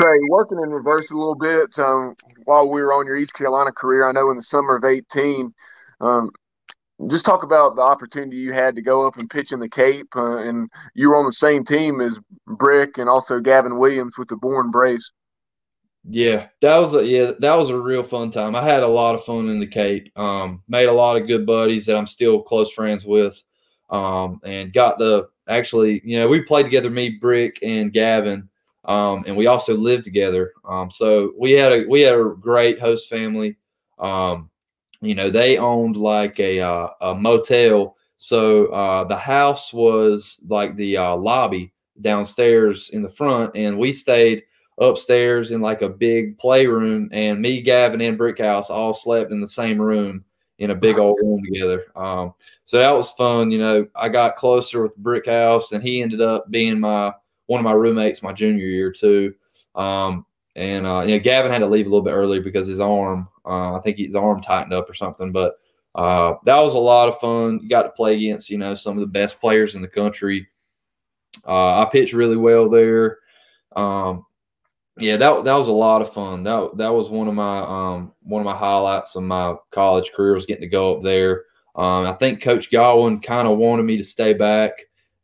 [0.00, 2.14] Trey, working in reverse a little bit um,
[2.44, 5.52] while we were on your East Carolina career, I know in the summer of 18,
[6.00, 6.30] um,
[7.08, 10.08] just talk about the opportunity you had to go up and pitch in the Cape,
[10.14, 14.28] uh, and you were on the same team as Brick and also Gavin Williams with
[14.28, 15.10] the Bourne Braves.
[16.08, 18.56] Yeah, that was a yeah, that was a real fun time.
[18.56, 20.10] I had a lot of fun in the Cape.
[20.18, 23.42] Um, made a lot of good buddies that I'm still close friends with,
[23.90, 28.48] um, and got the actually, you know, we played together, me, Brick, and Gavin,
[28.86, 30.52] um, and we also lived together.
[30.66, 33.58] Um, so we had a we had a great host family.
[33.98, 34.48] Um,
[35.02, 37.96] you know, they owned like a, uh, a motel.
[38.16, 41.72] So uh, the house was like the uh, lobby
[42.02, 44.42] downstairs in the front, and we stayed
[44.80, 47.08] upstairs in like a big playroom.
[47.12, 50.24] And me, Gavin, and Brickhouse all slept in the same room
[50.58, 51.86] in a big old room together.
[51.96, 53.50] Um, so that was fun.
[53.50, 57.12] You know, I got closer with Brickhouse, and he ended up being my
[57.46, 59.34] one of my roommates my junior year too.
[59.74, 60.24] Um,
[60.56, 63.28] and uh, you know, Gavin had to leave a little bit early because his arm,
[63.44, 65.32] uh, I think his arm tightened up or something.
[65.32, 65.54] But
[65.94, 67.60] uh, that was a lot of fun.
[67.62, 70.46] You got to play against, you know, some of the best players in the country.
[71.46, 73.18] Uh, I pitched really well there.
[73.74, 74.26] Um,
[74.98, 76.42] yeah, that that was a lot of fun.
[76.42, 80.34] That that was one of my um, one of my highlights of my college career
[80.34, 81.44] was getting to go up there.
[81.76, 84.72] Um, I think Coach Godwin kind of wanted me to stay back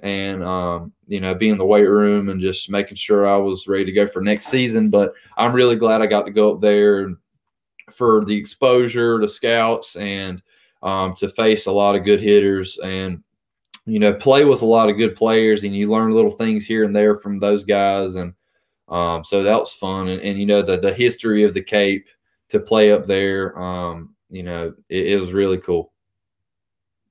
[0.00, 3.66] and um, you know be in the weight room and just making sure I was
[3.66, 4.88] ready to go for next season.
[4.88, 7.10] But I'm really glad I got to go up there
[7.90, 10.42] for the exposure to scouts and
[10.82, 13.22] um, to face a lot of good hitters and
[13.84, 16.84] you know play with a lot of good players and you learn little things here
[16.84, 18.34] and there from those guys and
[18.88, 22.08] um, so that was fun and, and, you know the the history of the Cape
[22.48, 25.92] to play up there um, you know it, it was really cool.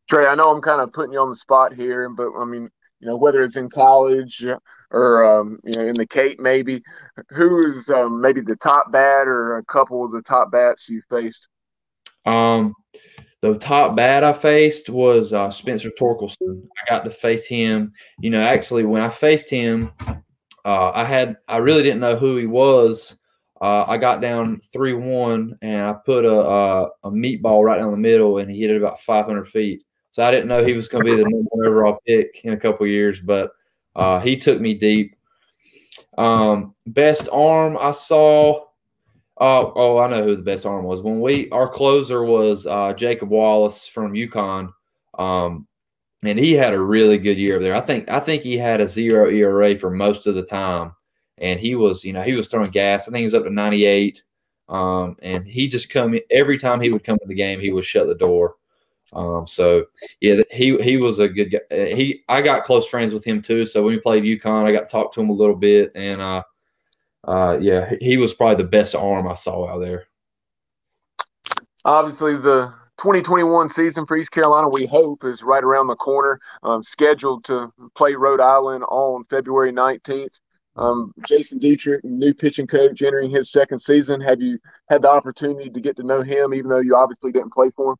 [0.08, 2.70] Trey, I know I'm kind of putting you on the spot here, but I mean,
[3.00, 4.46] you know, whether it's in college
[4.92, 6.84] or um, you know in the Cape, maybe
[7.30, 11.02] who is um, maybe the top bat or a couple of the top bats you
[11.10, 11.48] faced?
[12.26, 12.74] Um,
[13.42, 16.64] the top bat I faced was uh, Spencer Torkelson.
[16.64, 17.94] I got to face him.
[18.20, 19.92] You know, actually, when I faced him,
[20.66, 23.16] uh, I had I really didn't know who he was.
[23.62, 27.92] Uh, I got down three one, and I put a, a, a meatball right down
[27.92, 29.86] the middle, and he hit it about 500 feet.
[30.12, 32.54] So I didn't know he was going to be the number one overall pick in
[32.54, 33.52] a couple years, but
[33.96, 35.16] uh, he took me deep.
[36.18, 38.66] Um, best arm I saw.
[39.40, 41.02] Uh, oh, I know who the best arm was.
[41.02, 44.72] When we our closer was uh, Jacob Wallace from UConn,
[45.20, 45.68] um,
[46.28, 47.76] and he had a really good year there.
[47.76, 50.94] I think I think he had a zero ERA for most of the time,
[51.38, 53.08] and he was you know he was throwing gas.
[53.08, 54.24] I think he was up to ninety eight,
[54.70, 57.84] um, and he just come every time he would come to the game, he would
[57.84, 58.56] shut the door.
[59.14, 59.86] Um, so
[60.20, 61.76] yeah, he he was a good guy.
[61.76, 63.66] Uh, he I got close friends with him too.
[63.66, 66.22] So when we played UConn, I got to talk to him a little bit, and
[66.22, 66.44] uh,
[67.28, 70.08] uh, yeah, he was probably the best arm I saw out there.
[71.84, 76.40] Obviously, the 2021 season for East Carolina, we hope, is right around the corner.
[76.64, 80.30] Um, scheduled to play Rhode Island on February 19th.
[80.78, 84.20] Um, Jason Dietrich, new pitching coach, entering his second season.
[84.22, 87.54] Have you had the opportunity to get to know him, even though you obviously didn't
[87.54, 87.98] play for him?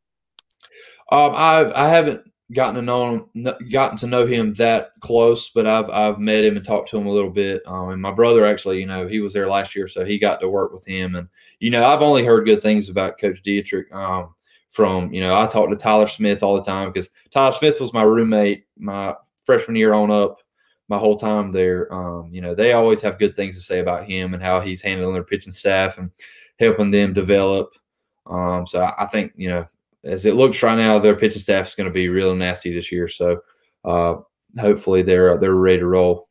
[1.10, 2.22] Um, I I haven't
[2.52, 6.56] gotten to know him, gotten to know him that close, but I've I've met him
[6.56, 7.62] and talked to him a little bit.
[7.66, 10.40] Um, and my brother actually, you know, he was there last year, so he got
[10.40, 11.14] to work with him.
[11.14, 11.28] And
[11.60, 13.90] you know, I've only heard good things about Coach Dietrich.
[13.92, 14.34] Um,
[14.76, 17.94] from you know, I talk to Tyler Smith all the time because Tyler Smith was
[17.94, 19.14] my roommate my
[19.44, 20.38] freshman year on up.
[20.88, 24.08] My whole time there, um, you know, they always have good things to say about
[24.08, 26.10] him and how he's handling their pitching staff and
[26.60, 27.70] helping them develop.
[28.26, 29.66] Um, so I, I think you know
[30.04, 32.92] as it looks right now, their pitching staff is going to be real nasty this
[32.92, 33.08] year.
[33.08, 33.40] So
[33.84, 34.16] uh,
[34.60, 36.28] hopefully they're they're ready to roll.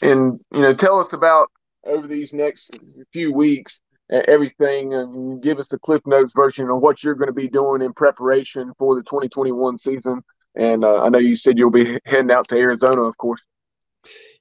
[0.00, 1.50] And you know, tell us about
[1.84, 2.70] over these next
[3.12, 3.80] few weeks
[4.10, 7.82] everything, and give us the Cliff Notes version of what you're going to be doing
[7.82, 10.22] in preparation for the 2021 season.
[10.54, 13.42] And uh, I know you said you'll be heading out to Arizona, of course.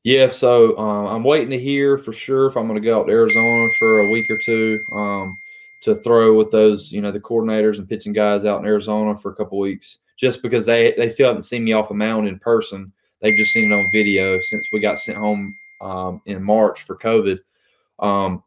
[0.04, 3.06] Yeah, so um, I'm waiting to hear for sure if I'm going to go out
[3.06, 4.80] to Arizona for a week or two.
[4.92, 5.38] Um,
[5.86, 9.32] to throw with those, you know, the coordinators and pitching guys out in Arizona for
[9.32, 12.40] a couple weeks, just because they they still haven't seen me off a mound in
[12.40, 12.92] person.
[13.22, 16.96] They've just seen it on video since we got sent home um, in March for
[16.96, 17.40] COVID.
[18.00, 18.44] Um,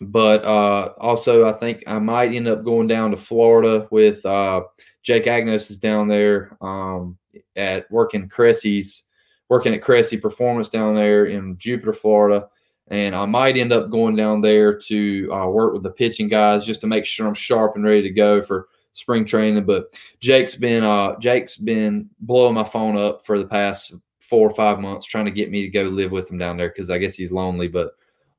[0.00, 4.62] but uh, also, I think I might end up going down to Florida with uh,
[5.02, 7.18] Jake Agnos is down there um,
[7.56, 9.02] at working Cressy's
[9.48, 12.48] working at Cressy Performance down there in Jupiter, Florida.
[12.88, 16.64] And I might end up going down there to uh, work with the pitching guys
[16.64, 19.64] just to make sure I'm sharp and ready to go for spring training.
[19.64, 24.54] But Jake's been uh, Jake's been blowing my phone up for the past four or
[24.54, 26.98] five months, trying to get me to go live with him down there because I
[26.98, 27.68] guess he's lonely.
[27.68, 27.92] But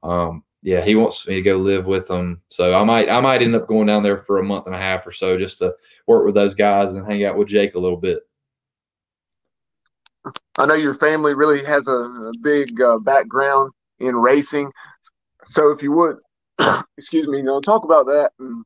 [0.04, 2.42] um, yeah, he wants me to go live with him.
[2.50, 4.80] So I might I might end up going down there for a month and a
[4.80, 5.76] half or so just to
[6.08, 8.22] work with those guys and hang out with Jake a little bit.
[10.58, 14.72] I know your family really has a, a big uh, background in racing.
[15.46, 16.18] So if you would,
[16.98, 18.66] excuse me, you know, talk about that and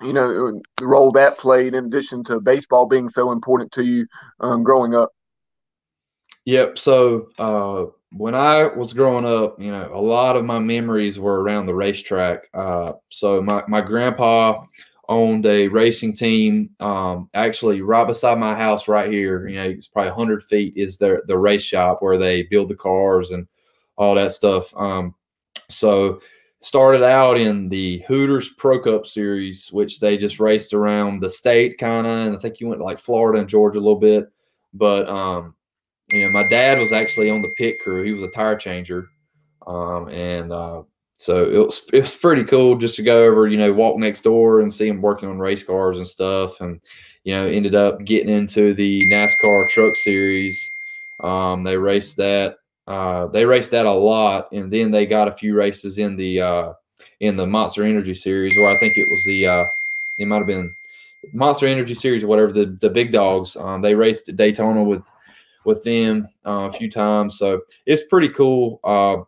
[0.00, 4.06] you know the role that played in addition to baseball being so important to you
[4.38, 5.10] um, growing up.
[6.44, 6.78] Yep.
[6.78, 11.42] So uh, when I was growing up, you know, a lot of my memories were
[11.42, 12.48] around the racetrack.
[12.52, 14.64] Uh, so my my grandpa
[15.08, 16.70] owned a racing team.
[16.80, 20.98] Um, actually, right beside my house, right here, you know, it's probably 100 feet is
[20.98, 23.46] the the race shop where they build the cars and
[23.96, 24.74] all that stuff.
[24.76, 25.14] Um,
[25.68, 26.20] so
[26.60, 31.78] started out in the Hooters Pro Cup series, which they just raced around the state
[31.78, 34.30] kind of, and I think you went to like Florida and Georgia a little bit.
[34.74, 35.54] But um,
[36.20, 38.02] know, my dad was actually on the pit crew.
[38.04, 39.08] He was a tire changer,
[39.66, 40.82] um, and uh,
[41.16, 44.22] so it was it was pretty cool just to go over, you know, walk next
[44.22, 46.80] door and see him working on race cars and stuff, and
[47.24, 50.60] you know, ended up getting into the NASCAR Truck Series.
[51.20, 52.56] Um, they raced that.
[52.86, 56.40] Uh, they raced that a lot, and then they got a few races in the
[56.40, 56.72] uh,
[57.20, 59.64] in the Monster Energy Series, where I think it was the uh,
[60.18, 60.74] it might have been
[61.32, 63.56] Monster Energy Series or whatever the the big dogs.
[63.56, 65.08] Um, they raced at Daytona with
[65.64, 68.80] with them uh, a few times, so it's pretty cool.
[68.84, 69.24] Uh,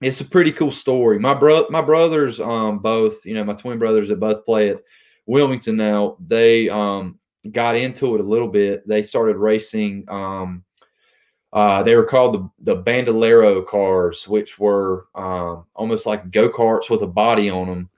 [0.00, 1.18] it's a pretty cool story.
[1.18, 4.82] My bro, my brothers, um, both, you know, my twin brothers that both play at
[5.26, 7.18] Wilmington now, they um,
[7.52, 8.86] got into it a little bit.
[8.86, 10.04] They started racing.
[10.08, 10.64] Um,
[11.54, 16.90] uh, they were called the the Bandolero cars, which were um, almost like go karts
[16.90, 17.88] with a body on them,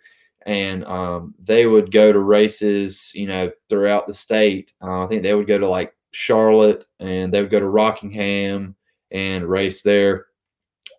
[0.45, 4.75] and um, they would go to races, you know, throughout the state.
[4.83, 8.75] Uh, I think they would go to like Charlotte, and they would go to Rockingham
[9.11, 10.27] and race there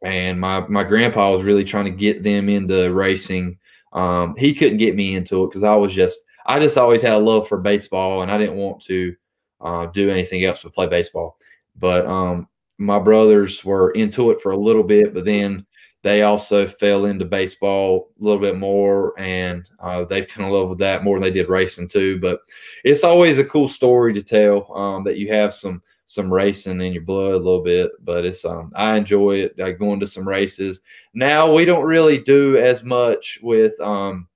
[0.03, 3.57] and my my grandpa was really trying to get them into racing.
[3.93, 7.13] Um, he couldn't get me into it because I was just I just always had
[7.13, 9.15] a love for baseball, and I didn't want to
[9.61, 11.37] uh, do anything else but play baseball.
[11.77, 12.47] But um,
[12.77, 15.65] my brothers were into it for a little bit, but then
[16.03, 20.69] they also fell into baseball a little bit more, and uh, they fell in love
[20.69, 22.19] with that more than they did racing too.
[22.19, 22.39] But
[22.83, 26.93] it's always a cool story to tell um, that you have some some racing in
[26.93, 29.59] your blood a little bit, but it's um I enjoy it.
[29.59, 30.81] Like going to some races.
[31.13, 34.27] Now we don't really do as much with um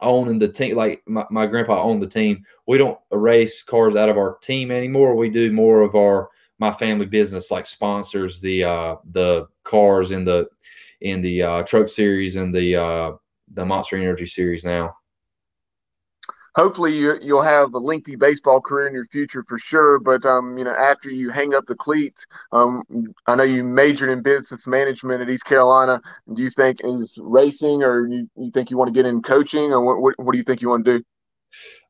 [0.00, 0.76] owning the team.
[0.76, 2.44] Like my, my grandpa owned the team.
[2.66, 5.16] We don't race cars out of our team anymore.
[5.16, 6.28] We do more of our
[6.58, 10.46] my family business, like sponsors the uh the cars in the
[11.00, 13.12] in the uh, truck series and the uh
[13.54, 14.94] the Monster Energy series now
[16.58, 20.00] hopefully you, will have a lengthy baseball career in your future for sure.
[20.00, 22.82] But um, you know, after you hang up the cleats, um,
[23.28, 26.02] I know you majored in business management at East Carolina.
[26.34, 29.72] Do you think is racing, or you, you think you want to get in coaching,
[29.72, 31.04] or what, what, what do you think you want to do?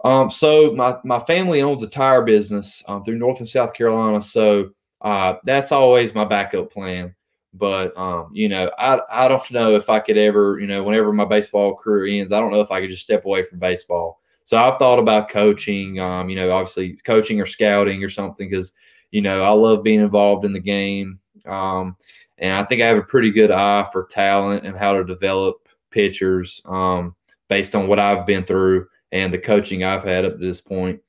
[0.05, 4.21] Um, so my my family owns a tire business um, through North and South Carolina,
[4.21, 7.15] so uh, that's always my backup plan.
[7.55, 11.13] But um, you know, I I don't know if I could ever, you know, whenever
[11.13, 14.21] my baseball career ends, I don't know if I could just step away from baseball.
[14.45, 18.73] So I've thought about coaching, um, you know, obviously coaching or scouting or something because,
[19.11, 21.19] you know, I love being involved in the game.
[21.45, 21.97] Um,
[22.39, 25.69] and I think I have a pretty good eye for talent and how to develop
[25.91, 27.15] pitchers um,
[27.49, 31.01] based on what I've been through and the coaching I've had up to this point.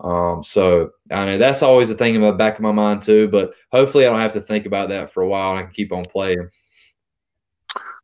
[0.00, 3.28] Um, so I know that's always a thing in the back of my mind too,
[3.28, 5.72] but hopefully I don't have to think about that for a while and I can
[5.72, 6.50] keep on playing.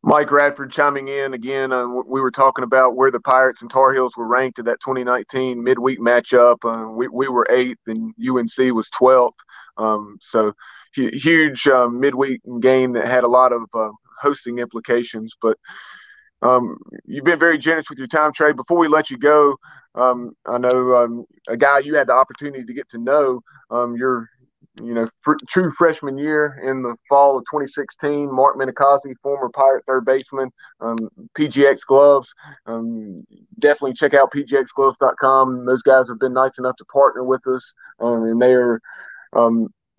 [0.05, 1.72] Mike Radford chiming in again.
[1.72, 4.80] Uh, we were talking about where the Pirates and Tar Heels were ranked at that
[4.80, 6.57] 2019 midweek matchup.
[6.64, 9.32] Uh, we, we were eighth and UNC was 12th.
[9.76, 10.53] Um, so
[10.95, 13.90] huge uh, midweek game that had a lot of uh,
[14.20, 15.34] hosting implications.
[15.40, 15.57] But
[16.43, 18.53] um, you've been very generous with your time, Trey.
[18.53, 19.57] Before we let you go,
[19.95, 23.43] um, I know um, a guy you had the opportunity to get to know.
[23.70, 24.28] Um, you're
[24.80, 28.34] you know, fr- true freshman year in the fall of 2016.
[28.34, 30.97] Mark Minicozzi, former Pirate third baseman, um,
[31.38, 32.32] PGX Gloves.
[32.66, 33.24] Um,
[33.59, 35.66] definitely check out pgxgloves.com.
[35.66, 38.80] Those guys have been nice enough to partner with us, and they are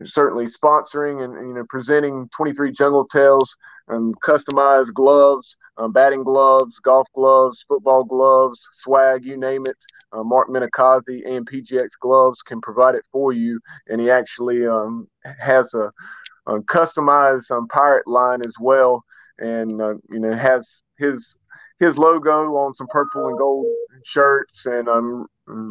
[0.04, 3.56] certainly sponsoring and you know presenting 23 Jungle Tales
[3.90, 9.78] um, customized gloves, um, batting gloves, golf gloves, football gloves, swag, you name it.
[10.12, 15.08] Uh, Mark Minicozzi and PGX Gloves can provide it for you, and he actually um,
[15.40, 15.90] has a
[16.48, 19.04] uh, customized um, pirate line as well,
[19.40, 20.68] and uh, you know has
[20.98, 21.26] his
[21.80, 23.66] his logo on some purple and gold
[24.06, 25.26] shirts and um,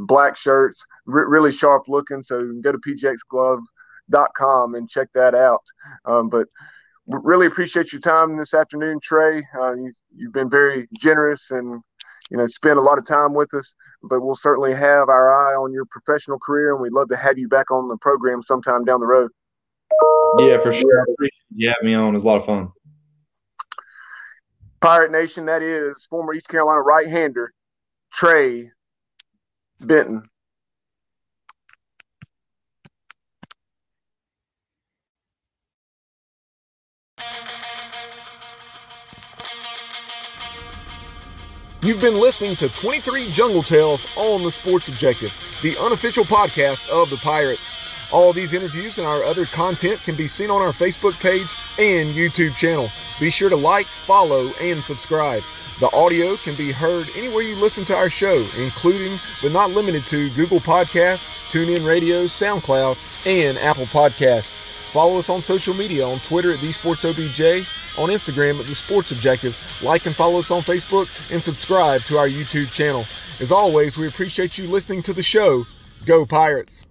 [0.07, 2.23] black shirts, r- really sharp looking.
[2.23, 5.63] So you can go to pgxglove.com and check that out.
[6.05, 6.49] Um, but
[7.07, 9.47] really appreciate your time this afternoon, Trey.
[9.61, 11.83] Uh, you, you've been very generous and
[12.31, 13.75] you know spent a lot of time with us.
[14.03, 17.39] But we'll certainly have our eye on your professional career, and we'd love to have
[17.39, 19.31] you back on the program sometime down the road.
[20.39, 21.03] Yeah, for sure.
[21.03, 22.09] Appreciate you having me on.
[22.09, 22.73] It was a lot of fun.
[24.81, 27.53] Pirate Nation, that is former East Carolina right-hander
[28.13, 28.71] Trey
[29.81, 30.29] Benton.
[41.85, 45.33] You've been listening to 23 Jungle Tales on the Sports Objective,
[45.64, 47.72] the unofficial podcast of the Pirates.
[48.12, 51.49] All these interviews and our other content can be seen on our Facebook page
[51.80, 52.89] and YouTube channel.
[53.18, 55.43] Be sure to like, follow, and subscribe.
[55.80, 60.07] The audio can be heard anywhere you listen to our show, including but not limited
[60.07, 64.55] to Google Podcasts, TuneIn Radio, SoundCloud, and Apple Podcasts.
[64.93, 67.66] Follow us on social media on Twitter at The Sports OBJ
[67.97, 69.57] on Instagram at The Sports Objective.
[69.82, 73.07] Like and follow us on Facebook and subscribe to our YouTube channel.
[73.40, 75.66] As always, we appreciate you listening to the show.
[76.05, 76.86] Go Pirates!